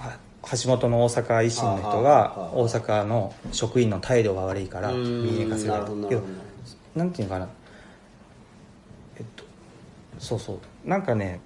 [0.00, 0.16] は
[0.50, 5.24] 橋本の大阪維新の人がは大阪の職員の態度が悪いからうん。
[5.24, 6.22] 民営化するなるほどなけど
[6.94, 7.48] なんていうのかな。
[9.18, 9.44] えっと
[10.18, 10.88] そうそう。
[10.88, 11.40] なんかね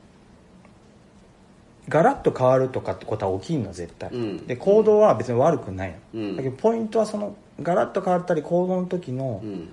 [1.88, 4.46] ガラッと変わるとかってことは起きんの絶対、うん。
[4.46, 6.36] で行動は別に悪くないの、うん。
[6.36, 9.68] だけどポイントはそのガラッと変わったり行動の時のうん。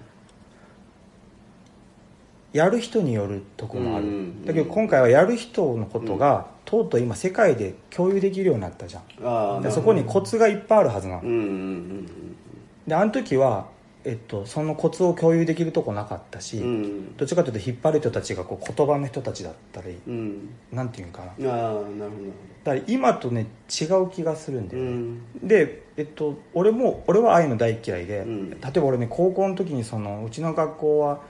[2.54, 9.72] やる人によるとこもある、うんだけど今回はやる人のことが、とうとう今世界で共有できるようになったじゃん。
[9.72, 12.08] そこにコツがいっぱいあるはずなの、うんうんうん。
[12.88, 13.68] であの時は、
[14.06, 16.66] えっと、そのコツを共有できるとこなかったし、うん。
[16.66, 20.50] うんどっちかというと引っ張る人たちがこう言葉の人たちだったり、うん。
[20.72, 21.28] なんていうんかな。
[21.28, 21.86] ああなるほど。
[22.64, 25.22] だから今とね違う気がするんだよね、ん。
[25.42, 28.50] で、えっと、俺も俺はああいうの大嫌いで、うん。
[28.52, 31.22] 例えば俺ね高校の時にそのうちの学校は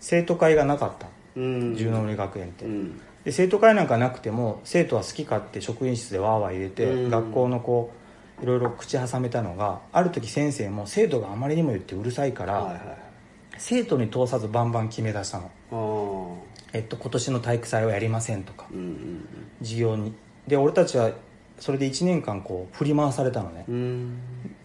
[0.00, 1.08] 生徒会がなかった。
[1.36, 1.76] うん。
[1.76, 3.00] 十の森学園って、うん。
[3.24, 7.10] で生徒会なんかなくても生徒は好き勝手職員室でワーワー入れて、うん。
[7.10, 8.01] 学校のこう
[8.40, 13.12] いろいろ口挟めたのがある時先生も生徒があまりにも言ってうるさいから、はいはい
[13.58, 16.38] 生徒に通さずバンバン決め出したの、
[16.72, 19.26] えっと、今年の体育祭はやりませんとかうんうん
[19.60, 20.14] 授業に。
[20.48, 21.12] で俺たちは
[21.60, 23.64] それで1年間こう振り回されたのね。
[23.68, 23.74] うん。
[23.74, 24.20] うん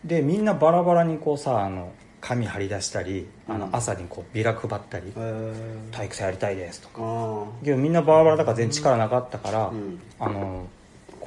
[0.06, 1.92] でみんなバラバラにこうさあの
[2.22, 3.76] 紙貼り出したりあのうん。
[3.76, 5.54] 朝にこうビラ配ったりへえ
[5.92, 6.96] 「体育祭やりたいです」とか。
[7.00, 10.00] あけどみんなバラバラだから全然力なかったから、あうん。
[10.18, 10.68] あの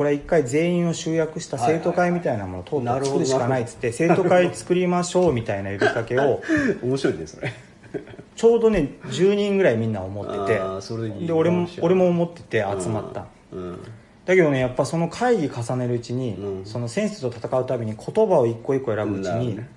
[0.00, 6.40] これは一回全員を集約した生徒会みたいなものをとうとう作るしかないっつって生徒会作りましょうみたいな呼びかけを
[6.82, 7.52] 面白いねそれ
[8.34, 13.26] ちょうどね10人ぐらいみんな思っててで俺も俺も思ってて集まった。
[13.52, 13.78] うん。
[14.24, 16.64] だけどねやっぱその会議重ねるうちに、うん。
[16.64, 19.68] その先生と戦うたびに言葉を一個一個選ぶうちに、ね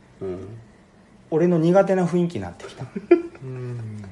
[1.31, 2.85] 俺の苦手な雰囲気になってきた
[3.43, 4.05] うん。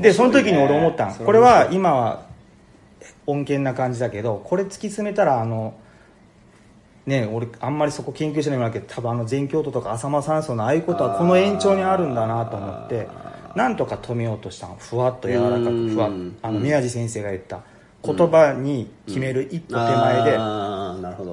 [0.00, 2.28] でその時に俺思ったのそれこれは今は
[3.28, 5.74] 穏健な感じだけどこれ突き詰めたらあの
[7.06, 8.80] ね俺あんまりそこ研究してないけ。
[8.80, 13.06] ど多分あの全教徒とか浅間山荘のああいうことはこの延長にあるんだなと思って
[13.54, 14.76] なんとか止めようとしたの。
[14.76, 16.10] ふわっと柔らかくふわ
[16.42, 17.60] あの宮地先生が言った。
[18.00, 20.24] 言葉に決める一歩手前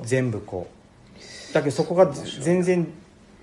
[0.01, 1.53] で全部こう。
[1.53, 2.87] だけどそこが全然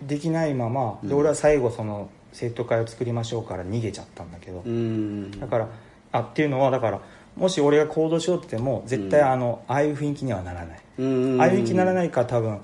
[0.02, 4.62] できないままで俺は最後その生徒会を作りましょうから逃げちゃったんだけど。
[4.66, 5.30] うん。
[5.38, 5.68] だから
[6.10, 7.00] あっていうのはだから
[7.36, 11.40] もし俺が行動しようって言っても絶対あの、ああいう雰囲気にはならない、うん。
[11.40, 12.58] ああいう雰囲気にならないから多分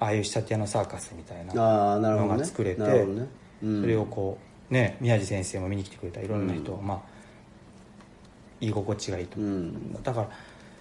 [0.00, 3.26] ああいう仕立て屋のサーカスみたいなのが作れてね。
[3.62, 3.80] うん。
[3.80, 4.38] それをこ
[4.70, 7.00] うね宮地先生も見に来てくれたいろんな人、まあ
[8.60, 9.92] 居心地がいいと、うん。
[10.02, 10.28] だから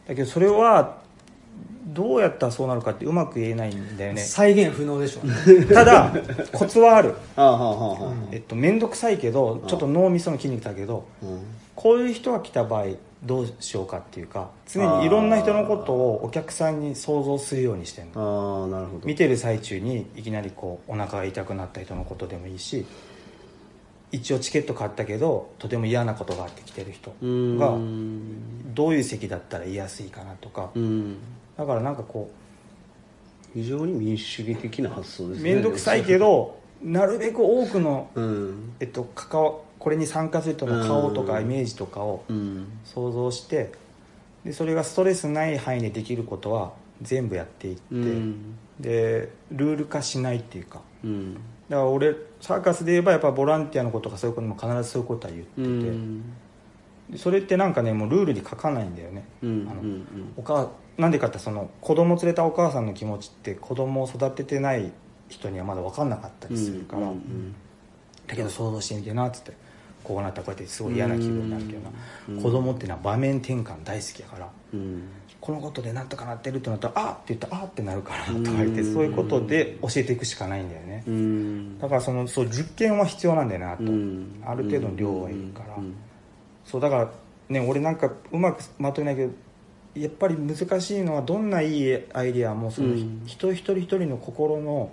[0.08, 1.02] だけどそれは
[1.86, 4.22] どうやったらそうなるかってうまく言えないんだよね。
[4.22, 5.66] 再現不能でしょうね。
[5.66, 6.14] ただ
[6.52, 7.16] コツはある。
[7.36, 8.14] ああはあはあはあ。
[8.32, 11.40] えっと面倒くさいけどちょっと脳みその筋肉だけどうん
[11.76, 12.88] こういう人が来た場合
[13.24, 18.62] どうしようかっていうか常にいろんな人のことをお客さんに想像するようにしてるの。
[18.62, 19.08] ああなるほど。
[19.08, 22.86] 見てる最中にいきなりこうお腹が痛くなった人のことでもいいし
[24.12, 27.58] 一応チケット買ったけどとても嫌なことがあって来てる人うん。
[27.58, 27.78] が
[28.74, 30.70] どういう席だったら言いやすいかなとか。
[30.76, 31.18] うん。
[31.58, 32.30] だからなんかこ
[33.54, 35.54] 非常に民主主義的な発想うですね。
[35.54, 38.74] 面倒くさいけどなるべく多くの、うん。
[38.82, 39.54] えっと、関わ
[39.84, 41.44] これに参加する人の顔とかうん。
[41.44, 42.68] イメージとかをうん。
[42.86, 43.74] 想像して
[44.46, 46.72] でそれがストレスない範囲でできることは
[47.02, 48.56] 全部やっていって、うん。
[48.80, 50.80] でルール化しないっていうか。
[51.04, 51.34] うん。
[51.34, 56.22] だから俺サーカスで言えばやっぱボランティアのこととかそういうことも必ずそういうことは言ってうて、ん。
[57.10, 60.06] でそれってなんかねもうルールに書かないんだよね、うんあのうん。
[60.38, 64.94] お母なんでかってその子供連れたお母さんの気持ちって子供を育ててない
[65.28, 67.56] 人にはまだ分かんなかったりするから、うん
[68.26, 69.52] だけど想像してみてなっつって
[70.04, 71.90] こうなったらこうやってすごい嫌な気分になるけどな、
[72.30, 72.42] うん。
[72.42, 74.50] 子供っていうのは場面転換大好きやから。
[74.74, 75.04] うん。
[75.40, 81.04] このことでなんとかなってるってなったら「あっ!」って言ったら「あっ!」ってなるからとか言ってそういうことで教えていくしかないんだよね。
[81.06, 81.80] うん。
[81.80, 84.42] だからそのそう実験は必要なんだよなと、うん。
[84.46, 85.96] ある程度の量はいるから、うん。
[86.66, 87.12] そうだから
[87.50, 89.34] ね俺なんかうまくまとめないけど
[89.96, 93.24] やっぱり難しいのはどんないいアイデアもその、うん。
[93.26, 94.92] 人一人一人の心の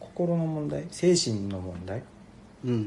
[0.00, 1.98] 心の問題精神の問題。
[1.98, 2.04] うん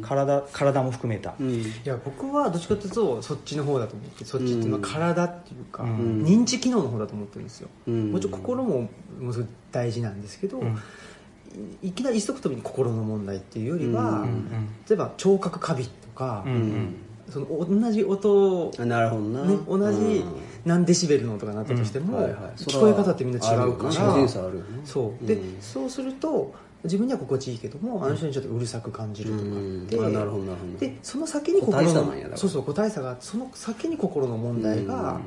[0.01, 1.49] 体体も含めた、うん。
[1.49, 6.23] いや僕はどっちかっていうとそっちの方だと思ってそっちっていうのは体っていうか、うん。
[6.23, 8.11] 認知機能の方だと思ってるんですよ、うん。
[8.11, 10.77] もちろん心ももすごい大事なんですけど、うん。
[11.81, 14.27] いいきなり一足飛びに心の問題っていうよりは、
[14.87, 16.45] 例えば聴覚過敏とか、
[17.29, 20.25] その同じ音なるほどな、ね、同じうん。
[20.65, 22.33] 何デシベルの音が鳴ったとしても、はいはい。
[22.57, 23.91] 聞こえ方ってみんな違うから
[24.83, 25.25] そう。
[25.25, 25.61] で、うん。
[25.61, 26.53] そうすると
[26.83, 35.21] 自分には心地いいけどもあの人にちょっとうるさく感じるとかって、でその先に心のそうそう個体差がその先に心の問題がうん。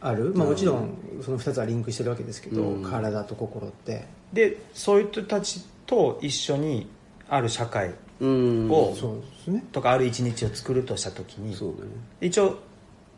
[0.00, 2.82] ある、まあ、うんもちろんその2つはリンクしてるわけですけど、うん。
[2.82, 4.06] 体と心って。
[4.32, 6.88] でそういう人たちと一緒に
[7.28, 8.70] ある社会うん。
[8.70, 9.64] をそうですね。
[9.72, 11.56] とかある一日を作るとした時に
[12.20, 12.58] 一応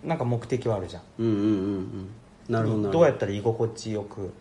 [0.02, 1.02] なんか目的はあるじゃん。
[1.18, 2.08] うんうんうんうん。
[2.48, 2.90] なるほど。
[2.90, 4.32] どうやったら居心地よく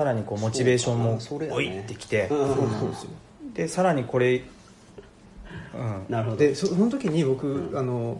[0.00, 1.18] さらにこうモチベーションも
[1.54, 2.30] おいってきて。
[3.52, 4.36] でさらにこれ
[5.74, 6.06] うん。
[6.08, 6.36] なるほど。
[6.38, 8.18] でそその時に僕、あの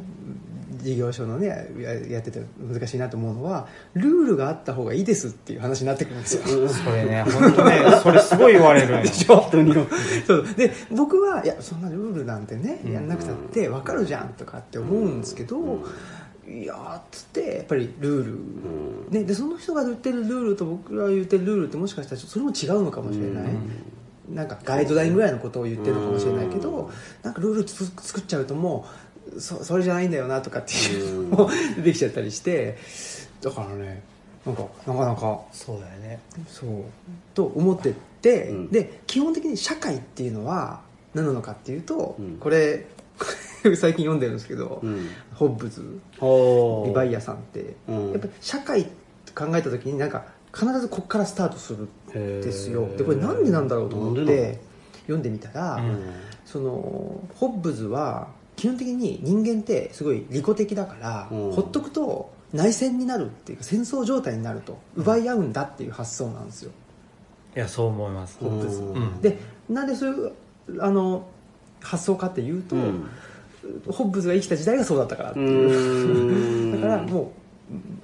[0.83, 1.47] 事業所のね
[1.79, 9.49] ややってて難しいなと思うのはルールがあった方がいいですっていう話になってくるんですよ、それね本当ねそれすごい言われるでしょ
[10.27, 10.55] そう。
[10.55, 15.81] で僕はいやそんなルールなんてねやんなくたって分かるじゃんとかって思うんですけど、
[16.51, 23.45] いやーっつってやっぱりルール、ね、でその人が言ってるルールと僕が言ってるルールってもしかしたらそれも違うのかもしれない、
[24.29, 26.91] なんかガイドラインぐらいのことを言ってるのかもしれないけど、
[27.23, 28.87] なんかルールつ作っちゃうとも
[29.33, 32.77] うそそれじゃないんだよなとかっていうのも出てきちゃったりして。
[33.41, 34.03] だからね
[34.45, 35.41] なんかなかなか。
[35.53, 36.21] そうだよね。
[36.49, 36.69] そう。
[37.35, 38.69] と思ってって、うん。
[38.71, 40.81] で基本的に社会っていうのは
[41.15, 42.39] 何なのかっていうと、うん。
[42.39, 42.87] これ
[43.77, 45.09] 最近読んでるんですけど、うん。
[45.35, 48.11] ホッブズほリバイアさんって、うん。
[48.13, 52.89] やっぱり社会って考えた時になんか必ずここからスタートするんですよ。
[52.97, 54.61] でこれなんでなんだろうと思って
[55.03, 56.01] 読んでみたら、うん。
[56.45, 61.53] そのホッブズは基本的に人間ってすごい利己的だから、うん。
[61.53, 66.73] ほっとくと内戦になるっていうか戦争状態になると奪い合うんだっていう発想なんですよ、
[67.55, 68.39] いやそう思います。
[68.41, 69.21] ホッブズ、うん。
[69.21, 71.27] でなんでそういうあの
[71.81, 73.11] 発想かっていうと、うん。
[73.89, 76.81] ホッブズが生きた時代がそうだったからってういう、ん。
[76.81, 77.33] だからも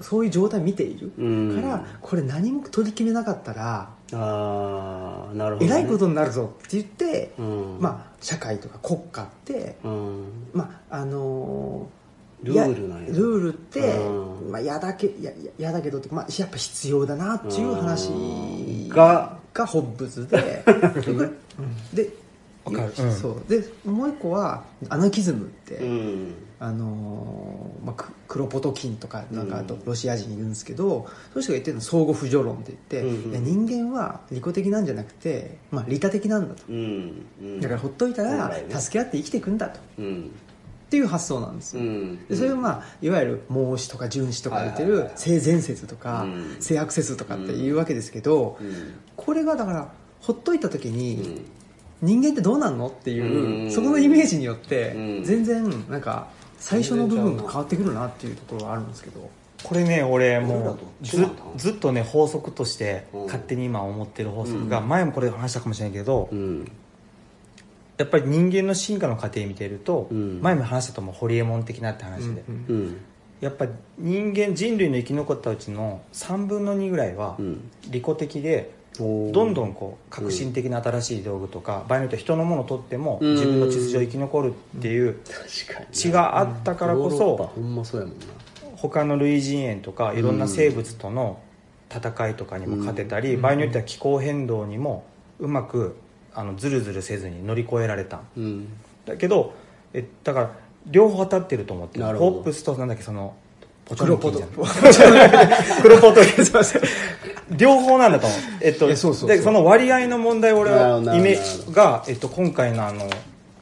[0.01, 1.13] うそういう状態見ている。
[1.19, 1.61] うん。
[1.61, 7.79] からこれ何も取り決めなかったらああなるほど、えね、らいことになるぞって言って、うん。
[7.81, 10.25] まあ社会とか国家ってうん。
[10.53, 12.07] まああのー
[12.43, 14.53] ルールなんやルールって、うん。
[14.53, 18.89] まあ、やだけやややだけどって、まあ、やっぱ必要だなっていう話うん。
[18.89, 20.37] ががホッブズで
[21.95, 22.11] でわ
[22.73, 23.13] かるうん。
[23.13, 23.43] そう。
[23.49, 26.35] でもう一個はアナキズムって、うん。
[26.59, 33.25] あのーまあ、ククロポトキンとかなんかあとうんロシア人いるんですけど、そういう人が言ってるの相互扶助論って言って、うん。
[33.25, 37.27] うんいや人間は利己的なんじゃなくて、まあ、利他的なんだと、うん。
[37.41, 37.61] うん。
[37.61, 39.81] だからほっといたら助け合って生きていくんだと。
[39.99, 40.31] うん。
[40.87, 42.27] っていう発想なんですよ、うん。
[42.29, 46.57] でそれをまあいわゆる孟子とか荀子とか言ってる性善説とかうん。
[46.61, 48.95] 性悪説とかっていうわけですけど、うん。
[49.17, 51.45] これがだからほっといた時うにん
[52.03, 53.71] 人間ってどうなんのっていう、うん。
[53.71, 55.25] そこのイメージによってうん。
[55.25, 56.29] 全然なんか
[56.59, 59.31] 最初の部分が変わってくるなっていうところはあるんですけど。
[59.65, 61.27] これね俺もうず
[61.57, 63.25] ずっとね法則としてうん。
[63.25, 64.89] 勝手に今思ってる法則がうん。
[64.89, 66.71] 前もこれ話したかもしれないけどうん。
[67.97, 70.41] やっぱり人間の進化の過程見てるとうん。
[70.43, 72.45] 前も話したと思うホリエモン的なって話で。
[72.49, 73.01] うんうん
[73.39, 77.71] やっぱり人間人類の生き残ったうちの3分の2ぐらいはうん。
[77.91, 83.35] 利己的でどんどんこう革新的な新しい道具とか場合によっては人のものを取ってもうん。
[83.35, 85.21] 自分の秩序を生き残るっていう
[85.93, 87.51] 血があったからこそ
[88.77, 91.41] 他の類人猿とかいろんな生物との
[91.91, 93.43] 戦いとかにも勝てたり、うん。
[93.43, 95.05] 場合によっては気候変動にも
[95.39, 95.97] うまく
[96.35, 98.21] あのズルズルせずに乗り越えられた。
[98.37, 98.69] うん。
[99.05, 99.55] だけど
[99.93, 100.51] えだから
[100.87, 103.35] 両方当たってると思ってホップスとなんだっけその
[103.87, 104.43] ポチョクロポト。
[105.81, 106.21] 黒ポト。
[106.25, 106.83] キンすいません
[107.57, 108.27] 両方なんだと。
[108.27, 109.37] 思う、えっと、えそうそうそう。
[109.37, 111.73] でその割合の問題を俺はイメどなるほど。
[111.73, 113.09] が、えっと、今回のあの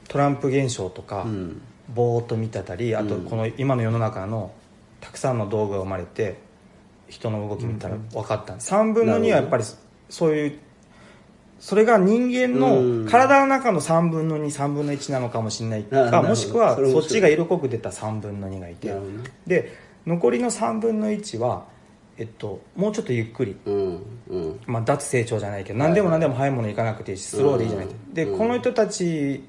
[0.08, 1.60] トランプ現象とか、うん。
[1.94, 3.24] ぼーっと見てたりあとうん。
[3.26, 4.52] この今の世の中の
[5.02, 6.38] たくさんの道具が生まれて
[7.08, 9.64] 人の動き見たら分かった、3分の2はやっぱり
[10.08, 10.58] そういう
[11.60, 13.04] それが人間うん。
[13.04, 18.94] の体の中の3分の23分の1なのかもしれないかもしくはそっちが色濃く出た3分の2がいて。
[19.46, 21.64] で残りの3分の1は、
[22.16, 23.56] えっと、もうちょっとゆっくり。
[23.66, 24.60] うんうん。
[24.66, 28.38] まあ、脱成長じゃないけど何でも何でも早いものいかなくていいしスローでいいじゃないうんでうん。
[28.38, 29.44] この人たち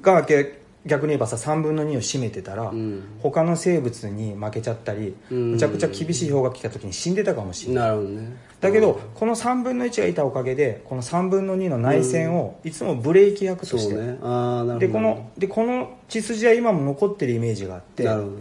[0.00, 3.02] がげ逆に言えばさ3分の2を占めてたら、うん。
[3.20, 5.50] 他の生物に負けちゃったり、うん。
[5.52, 7.98] むちゃくちゃ厳しい氷が来た時に死んでたかもしれない。
[7.98, 8.36] ね。
[8.60, 14.18] だけど、この3分の1がいたおかげでこの3分の2の内戦をいつもブレーキ役として、ね。
[14.22, 14.78] ああなるほど。
[14.78, 18.36] でこのでこの血筋は今も残ってるイメージがあってなるほど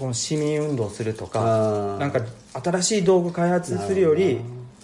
[0.00, 2.20] この市民運動するとかなんか
[2.54, 4.40] 新しい道具開発するより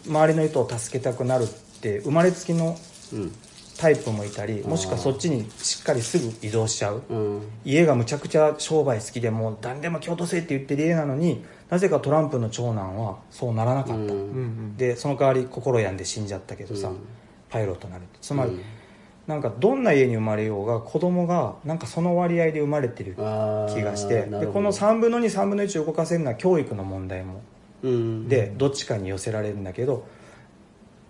[0.07, 1.47] 周りの人を助けたくなるっ
[1.81, 2.77] て生まれつきの
[3.13, 3.33] うん
[3.79, 7.03] タイプもいたりもしくはそっちにしっかりすぐ移動しちゃう。
[7.11, 7.43] うん。
[7.63, 14.15] 家がむちゃくちゃ商売好きでもう誰でも京都せえって言ってる家なのになぜかトランプの長男はそうならなかった、
[14.79, 16.97] でその代わり心病んで死んじゃったけどさ、うん。
[17.51, 18.63] パイロットになるつまり、うん
[19.27, 27.43] なんかどんな家に生まれようが子供がなんかその割合で生まれてる気がしてでこの3分の23分の1を動かせるのは教育の問題も
[27.83, 28.29] うん。
[28.29, 30.07] でどっちかに寄せられるんだけど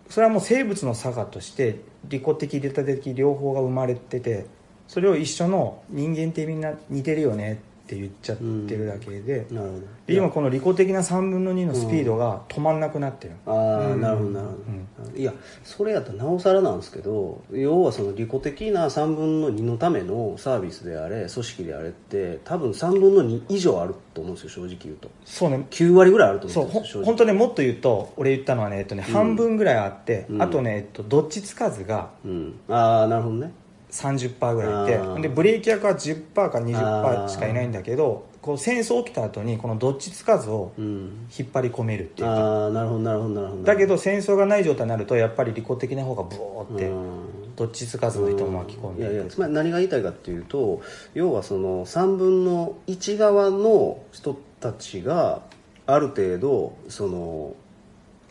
[0.09, 4.47] それはもう生物の差がとして利己的利他的両方が生まれてて
[4.88, 9.83] それを一緒の人間ってみんな似てるよねって言っちゃってるだけで,、なるほど。
[10.07, 15.33] で今この利己的な3分の2のスピードが止まんなくなってる、ああ、なるほどなるほど、いや
[15.63, 25.09] それやったらなおさらなんですけど要はその利己的な3分の2のためのサービスであれ組織であれって多分3分の2以上あると思うんですよ正直言うと。
[25.25, 25.65] そうね。
[25.71, 27.07] 9割ぐらいあるとそうほ思うんですよ正直。
[27.07, 30.43] 本当ねもっと言うと俺言ったのはね,、えっとね半分ぐらいあって、うん。
[30.43, 32.55] あとね、えっと、どっちつかずがうん。
[32.69, 33.53] ああなるほどね
[33.97, 41.27] 30%ぐらいいてでブレーキ役は10%か20%しかいないんだけどこう戦争起きた後にこのどっちつかずをうん。
[41.36, 42.32] 引っ張り込めるっていうか。
[42.32, 43.62] ああなるほどなるほどなるほど。
[43.64, 47.47] だけど戦争がない状態になるとやっぱり利己的な方がブオーってうん。
[47.56, 50.82] どっちつかずの人を巻き込んいやいでやつまり何が言いたいかっていうと
[51.14, 55.43] 要はその3分の1側の人たちが
[55.86, 57.55] ある程度その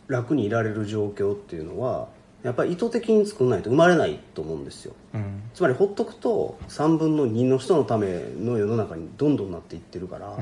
[0.06, 2.08] 楽にいられる状況っていうのは
[2.44, 5.42] やっぱり意図的に作らないと生まれないと思うんですようん。
[5.54, 10.36] つまりほっとくと3分の2の人のための世の中にどんどんなっていってるから,、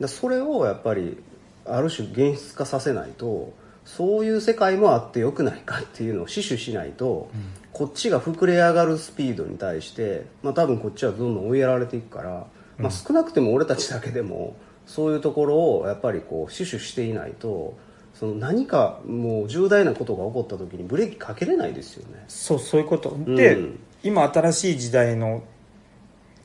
[0.00, 0.08] うん。
[0.08, 1.18] それをやっぱり
[1.64, 3.52] ある種現実化させないと
[3.84, 7.30] そういう世界もあってよくないかっていうのを死守しないと、
[7.72, 12.46] こっちが膨れ上がるスピードに対して、まあ、多分こっちはどんどん追いやられていくから、
[12.78, 14.56] まあ、少なくても俺たちだけでも
[14.86, 17.76] そういうところをやっぱりこう死守していないと
[18.14, 22.24] その何かもう重大なことが起こった時にブレーキかけれないですよね。
[22.28, 23.16] そうそういうこと。
[23.26, 25.42] で、うん今新しい時代の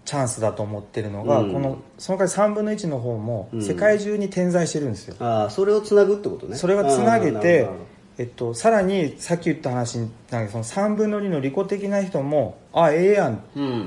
[0.06, 1.54] チャンスだと思ってるのが、うん。
[1.54, 3.62] このその代わり3分の1の方もうん。
[3.62, 6.58] 世界中に点在してるんですよ、ああそれをつなぐってことね。
[6.58, 7.70] それがつなげて
[8.18, 13.40] えっと、さらにさっき言った話になんかその3分の2の利己的な人もあええやんっ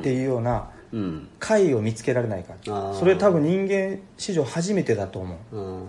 [0.02, 1.28] ていうようなうん。
[1.38, 2.94] 解を見つけられないか、あー。
[2.94, 5.82] それ多分人間史上初めてだと思う、うん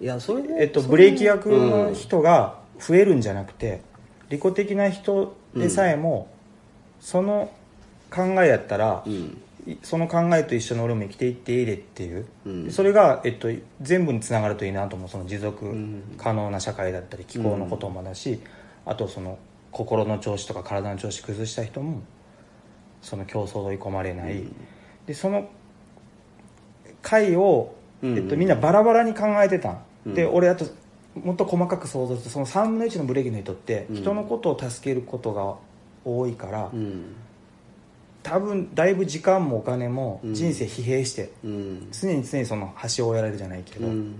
[0.00, 3.80] いやそれでえっと、ブレーキ役の人が増えるんじゃなくて
[4.30, 6.28] 利己的な人でさえも、
[7.00, 7.50] その
[8.10, 9.42] 考えやったら、うん。
[9.66, 12.70] いその考えと一緒に俺も生きていっていいでっていう、うん。
[12.70, 13.48] それが、えっと、
[13.82, 15.08] 全部につながるといいなと思う。
[15.08, 16.02] その持続ん。
[16.16, 18.40] 可能な社会だったり気候のこともだし、
[18.86, 19.38] あとその
[19.70, 22.00] 心の調子とか体の調子崩した人も
[23.02, 24.44] その競争で追い込まれない、
[25.06, 25.48] でその
[27.02, 28.16] 回を、うん。
[28.16, 30.14] えっと、みんなバラバラに考えてたん、うん。
[30.14, 30.64] で俺あと
[31.14, 33.96] もっと細かく想像するとその3分の1のブレーキの人ってうん。
[33.96, 35.56] 人のことを助けることが
[36.16, 37.14] 多いから、うん。
[38.22, 40.34] 多分だいぶ時間もお金もうん。
[40.34, 41.88] 人生疲弊して、うん。
[41.92, 44.14] 常に常にその橋を追えられるじゃないけど、うん。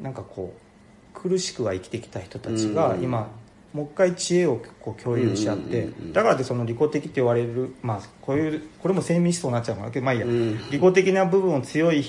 [0.00, 3.02] なんかこう苦しくは生きてきた人たちがうん。
[3.02, 3.28] 今、
[3.72, 10.00] もう一回知恵をこう共有し合って、だからってその利己的って言われるまあこういうこれも先民思想になっちゃうからけ。
[10.00, 10.56] どまあいいや、うん。
[10.70, 12.04] 利己的な部分を強い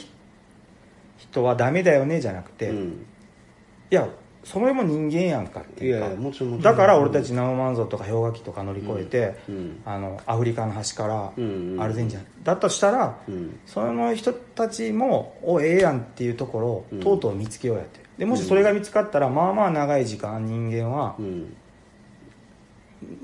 [1.17, 3.05] 人はダメだよねじゃなくて、いうん。
[3.89, 4.07] や
[4.47, 6.09] それも人間やんかっていうか。
[6.61, 11.81] だから俺たちナウマンゾウとか氷河期とか乗り越えて、うんあのアフリカの端からうんうん。
[11.81, 12.25] アルゼンチン。
[12.45, 13.59] だとしたら、うん。
[13.65, 16.99] その人たちもおええやんっていうところをうん。
[17.01, 17.99] とうとう見つけようやって。
[18.17, 21.53] でもしそれが見つかったらまあまあ長い時間人間はうん。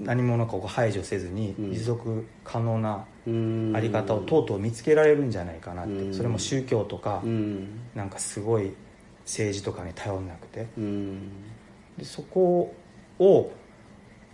[0.03, 1.71] 何者かを排除せずにうん。
[1.73, 3.71] 持続可能なうん。
[3.73, 6.11] あり方をとうとう見つけられるんじゃないかなっうん。
[6.11, 7.79] てそれも宗教とかうん。
[7.95, 8.73] なんかすごい
[9.25, 10.67] 政治とかに頼んなくて。
[10.77, 11.29] うん。
[11.97, 12.73] でそこ
[13.19, 13.51] を、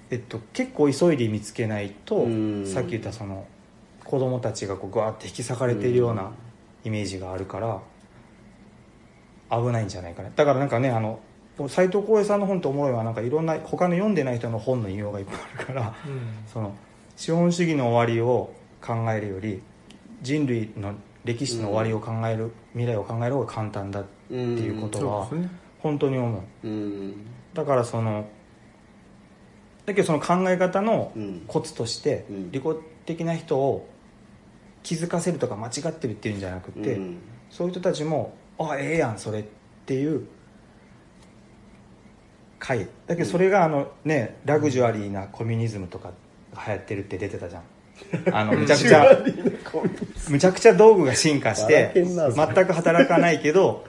[0.10, 2.66] えっと、結構急いで見つけないとうん。
[2.66, 3.46] さっき言ったその
[4.04, 6.32] 子供たちがこうグワーって引き裂かれているような
[6.84, 7.80] イメージがあるから
[9.52, 10.30] 危ないんじゃないかな。
[10.36, 11.20] だからなんかねあの
[11.68, 15.96] 斎藤浩平さんの本っておもろいはなんかいろんな他の読んでない人の本の引用がいっぱいあるから
[16.48, 16.74] その
[17.18, 19.62] 資本主義の終わりを考えるより
[20.22, 20.96] 人類の
[21.26, 25.28] 歴史の終わりを考える、未来を考える方が簡単だっていうことは
[25.80, 26.68] 本当に思う。
[26.68, 27.26] うん。
[27.54, 28.28] だからその
[29.86, 31.44] だけどその考え方のうん。
[31.48, 32.52] コツとしてうん。
[32.52, 32.64] 利己
[33.06, 33.88] 的な人を
[34.84, 37.18] 気づかせるとか間違ってるっていうんじゃなくて、うん。
[37.50, 39.44] そういう人たちも「あええやんそれ」っ
[39.86, 40.28] ていう
[42.60, 42.88] 回。
[43.08, 46.12] だけどそれがあのねラグジュアリーなコミュニズムとか
[46.54, 47.64] が流行ってるって出てたじゃん
[48.32, 49.06] あのむちゃくちゃ
[50.30, 53.86] むちゃくちゃ道具が進化して全く働かないけど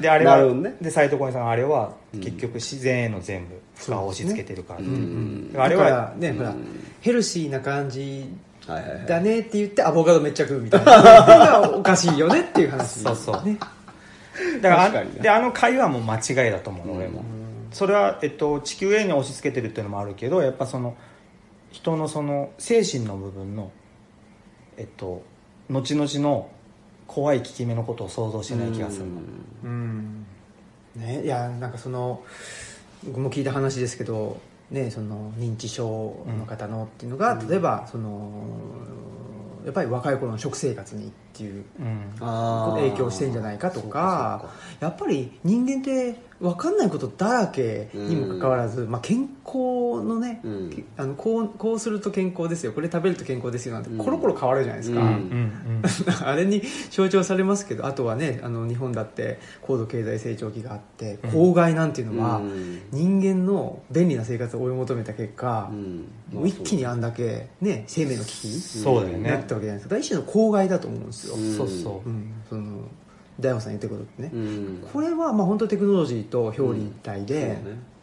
[0.00, 0.74] であれはね。
[0.80, 6.54] で斎藤浩平さんあれは結局自然への全部負荷を押し付けてるから、んあれはね、ほら
[7.00, 8.28] ヘルシーな感じ
[9.06, 10.96] だねって言ってアボカドめっちゃ食うみたいな。
[10.98, 13.00] のがおかしいよねっていう話。
[13.00, 13.46] そうそう。
[13.46, 13.58] ね。
[14.60, 17.22] だからであの回はもう間違いだと思う、俺も。
[17.72, 20.96] それは、えっと、地球へに押し付けてるっていうのもあるけどやっぱその
[21.74, 23.72] 人のその精神の部分の
[24.76, 25.24] えっと
[25.68, 26.48] 後々の
[27.08, 29.12] 怖い効き目のことを想像してない気がするの。
[29.64, 30.26] うん。
[30.94, 32.22] ねいやなんかその
[33.04, 34.40] 僕も聞いた話ですけど
[34.70, 38.30] ねその認知症の方のっていうのが、例えばその
[39.64, 41.64] やっぱり若い頃の食生活にっていう
[42.20, 44.48] 影響してんじゃないかとか
[44.78, 50.84] やっぱり人間って分かんないことだらけにもかかわらず、まあ、健康のね、うん。
[50.96, 52.72] あのこうこうすると健康ですよ。
[52.72, 55.06] これ食べると健康ですよなんてコロコロ変わるじゃないですか、うん。
[55.06, 55.14] うんう
[55.78, 55.82] ん。
[56.26, 62.80] あれに象徴されますけどあとはねあの日本だって高度経済成長期があって公害なんていうのは、うん。
[62.90, 66.08] 人間の便利な生活を追い求めた結果、うん。
[66.32, 69.18] もう一気にあんだけ、ね、生命の危機そうだよね。
[69.18, 69.84] になったわけじゃないですか。
[69.84, 71.56] だから一種の公害だと思うんですよ、うん。
[71.56, 72.08] そうそう。
[72.08, 72.88] うん、その
[73.40, 74.88] 大悟さん言ってることってね、うん。
[74.92, 77.94] これはまあ本当テクノロジーと表裏一体で、ね。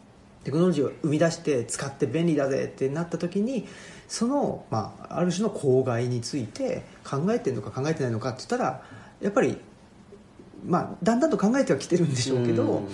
[0.44, 3.66] テクノロジーを生み出して使って便利だぜってなった時に
[4.08, 8.82] その、まあ、ある種の公害について考えてるのか考えてないのかって言ったら
[9.20, 9.56] やっぱり、
[10.66, 12.70] まあ、だんだんと考えてはきてるんでしょうけど、うん。
[12.72, 12.84] やっ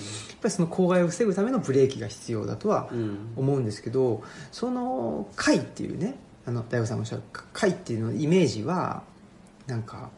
[0.42, 3.32] ぱりその公害を防ぐためのブレーキが必要だとはうん。
[3.36, 4.22] 思うんですけど
[4.52, 7.22] その解っていうねあの大悟さんがおっしゃる
[7.52, 9.02] 解っていうのイメージは
[9.66, 10.10] なんか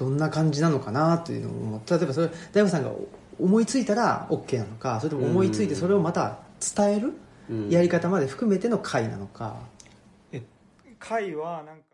[0.00, 2.90] どんな感じなのかなというのを例えばそれ大悟さんが
[3.38, 6.38] 思いついたら OK なのかそれとも思いついてそれをまた
[6.74, 7.12] 伝える
[7.50, 7.68] うん。
[7.68, 9.56] やり方まで含めての解なのか、
[10.32, 10.40] え
[11.00, 11.82] 回はなんか